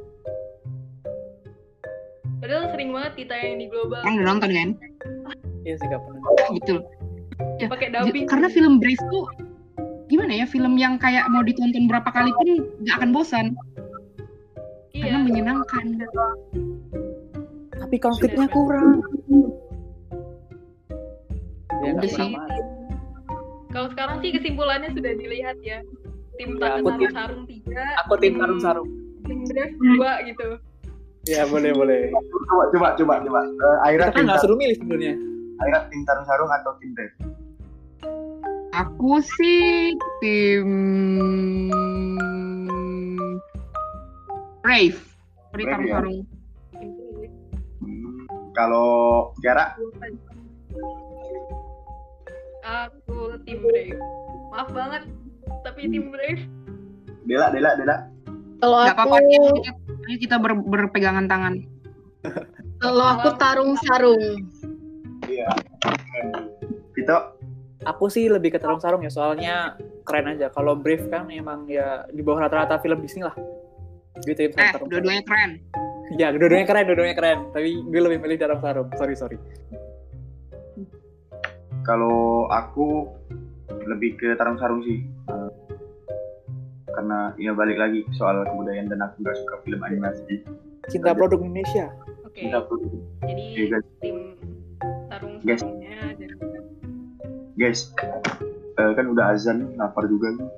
Padahal 2.38 2.74
sering 2.74 2.90
banget 2.90 3.12
ditayang 3.22 3.54
di 3.56 3.66
global. 3.66 4.02
Kan 4.02 4.18
udah 4.18 4.26
nonton 4.28 4.50
kan? 4.50 4.68
iya 5.62 5.78
sih 5.78 5.86
nggak 5.86 6.02
pernah 6.02 6.20
Betul. 6.52 6.78
Ya, 7.56 7.66
Pakai 7.66 7.88
dubbing. 7.88 8.26
karena 8.26 8.48
film 8.48 8.78
Brave 8.78 9.02
tuh 9.08 9.26
gimana 10.06 10.34
ya 10.34 10.44
film 10.44 10.74
yang 10.74 10.98
kayak 10.98 11.24
mau 11.30 11.40
ditonton 11.40 11.86
berapa 11.86 12.04
kali 12.06 12.34
pun 12.34 12.48
nggak 12.82 12.96
akan 12.98 13.10
bosan 13.10 13.46
karena 14.92 15.08
Iya. 15.08 15.24
menyenangkan 15.24 15.84
tapi 17.72 17.96
konfliknya 17.96 18.44
kurang 18.46 19.00
ya 21.82 21.90
Udah 21.92 22.08
sih. 22.08 22.30
Kalau 23.68 23.88
sekarang 23.88 24.16
sih 24.20 24.30
kesimpulannya 24.30 24.90
sudah 24.90 25.12
dilihat 25.12 25.56
ya. 25.60 25.80
Tim 26.32 26.56
Ya, 26.56 26.74
aku 26.74 26.88
Sarung 26.88 26.98
tim- 26.98 27.12
Sarung 27.12 27.44
3, 27.44 28.00
aku 28.00 28.12
tim 28.16 28.34
sarung 28.34 28.60
sarung 28.60 28.88
tim 29.22 29.38
Brave 29.44 29.74
2 29.76 30.28
gitu. 30.28 30.48
ya 31.24 31.44
boleh 31.44 31.70
boleh 31.70 32.00
coba 32.48 32.64
coba 32.72 32.88
coba 32.96 33.14
coba 33.20 33.40
Eh, 33.44 33.86
Aira 33.86 34.04
kita 34.04 34.10
kan 34.10 34.16
tim 34.16 34.26
nggak 34.26 34.40
suruh 34.40 34.56
milih 34.56 34.74
sebenarnya 34.74 35.14
Aira 35.60 35.78
tim 35.86 36.00
tarung 36.02 36.24
sarung 36.24 36.50
atau 36.50 36.72
tim 36.78 36.90
Brave 36.90 37.14
aku 38.72 39.12
sih 39.20 39.92
tim 40.18 40.66
Brave 44.60 44.98
Brave 45.52 45.68
tarung 45.68 45.84
ya? 45.84 45.94
sarung 45.94 46.18
Tim 46.72 46.90
Brave. 46.96 47.34
Hmm, 47.78 48.22
kalau 48.52 48.88
Tiara 49.38 49.76
Aku 52.62 53.42
tim 53.42 53.58
Brave. 53.58 53.98
Maaf 54.54 54.70
banget, 54.70 55.02
tapi 55.66 55.90
tim 55.90 56.14
Brave. 56.14 56.42
Dela 57.26 57.50
Dela 57.50 57.74
Dela. 57.74 57.96
Kalau 58.62 58.78
aku, 58.78 58.94
apa-apa 58.94 59.16
ayo 59.18 59.42
kita, 59.58 59.70
ayo 60.06 60.16
kita 60.22 60.36
ber- 60.38 60.66
berpegangan 60.66 61.26
tangan. 61.26 61.54
Kalau 62.82 63.06
aku 63.18 63.28
tarung 63.38 63.74
sarung. 63.86 64.22
iya. 65.26 65.50
Vito? 66.94 67.18
Aku 67.82 68.06
sih 68.06 68.30
lebih 68.30 68.54
ke 68.54 68.58
tarung 68.62 68.78
sarung 68.78 69.02
ya 69.02 69.10
soalnya 69.10 69.74
keren 70.06 70.30
aja. 70.30 70.50
Kalau 70.54 70.78
Brave 70.78 71.10
kan 71.10 71.26
emang 71.30 71.66
ya 71.66 72.06
di 72.10 72.22
bawah 72.22 72.46
rata-rata 72.46 72.78
film 72.78 73.02
Disney 73.02 73.26
lah. 73.26 73.34
Gitu 74.22 74.38
ya 74.38 74.48
eh 74.50 74.54
tarung 74.54 74.70
sarung. 74.70 74.88
dua-duanya 74.90 75.22
keren. 75.26 75.50
Ya 76.14 76.30
dua-duanya 76.30 76.66
keren 76.70 76.84
dua-duanya 76.86 77.16
keren. 77.18 77.38
Tapi 77.50 77.68
gue 77.90 78.00
lebih 78.02 78.18
milih 78.22 78.38
tarung 78.38 78.62
sarung. 78.62 78.86
Sorry 78.94 79.18
sorry 79.18 79.38
kalau 81.82 82.46
aku 82.50 83.10
lebih 83.86 84.18
ke 84.18 84.34
tarung 84.38 84.58
sarung 84.58 84.82
sih. 84.86 85.02
Karena 86.92 87.32
ya 87.40 87.56
balik 87.56 87.80
lagi 87.80 88.04
soal 88.14 88.44
kebudayaan 88.44 88.92
dan 88.92 89.00
aku 89.00 89.24
nggak 89.24 89.36
suka 89.36 89.54
film 89.64 89.80
animasi 89.80 90.44
cinta 90.90 91.14
produk 91.14 91.38
Indonesia. 91.38 91.86
Oke, 92.26 92.48
kita 92.48 92.58
perlu 92.66 92.88
jadi 93.22 93.44
Oke, 93.44 93.62
guys. 93.70 93.86
tim 94.00 94.16
Sarung 95.06 95.34
Guys. 95.44 95.60
Sarungnya 95.62 95.98
dan 96.16 96.30
guys 97.52 97.80
eh, 98.80 98.92
kan 98.96 99.06
udah 99.12 99.24
azan 99.36 99.58
lapar 99.76 100.08
juga 100.08 100.34
nih. 100.34 100.48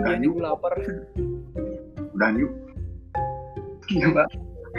Udah 0.00 0.12
ya 0.16 0.24
yuk. 0.24 0.34
Lapar. 0.40 0.72
Udah 2.16 2.28
yuk. 2.34 2.52
Iya 3.92 4.06
mbak. 4.08 4.28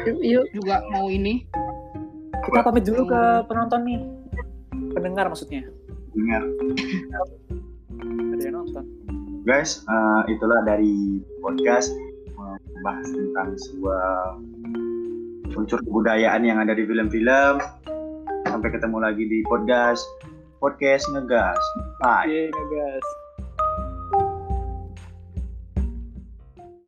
Yuk, 0.10 0.20
yuk. 0.26 0.46
juga 0.58 0.82
mau 0.90 1.08
ini. 1.08 1.46
Kita 2.44 2.60
pamit 2.66 2.84
dulu 2.84 3.08
ke 3.08 3.22
penonton 3.48 3.82
nih 3.88 4.02
pendengar 5.04 5.28
maksudnya 5.28 5.68
dengar 6.16 6.48
ada 8.32 8.44
yang 8.48 8.56
nonton 8.64 8.88
guys 9.44 9.84
eh, 9.84 10.22
itulah 10.32 10.64
dari 10.64 11.20
podcast 11.44 11.92
membahas 12.84 13.08
tentang 13.12 13.50
sebuah 13.56 14.12
unsur 15.56 15.80
kebudayaan 15.86 16.44
yang 16.44 16.60
ada 16.60 16.76
di 16.76 16.84
film-film. 16.84 17.62
Sampai 18.50 18.70
ketemu 18.76 18.98
lagi 19.00 19.24
di 19.24 19.40
podcast 19.48 20.04
podcast 20.60 21.08
ngegas. 21.16 21.64
Bye. 22.04 22.52
Oke, 22.52 22.64
guys. 22.76 23.23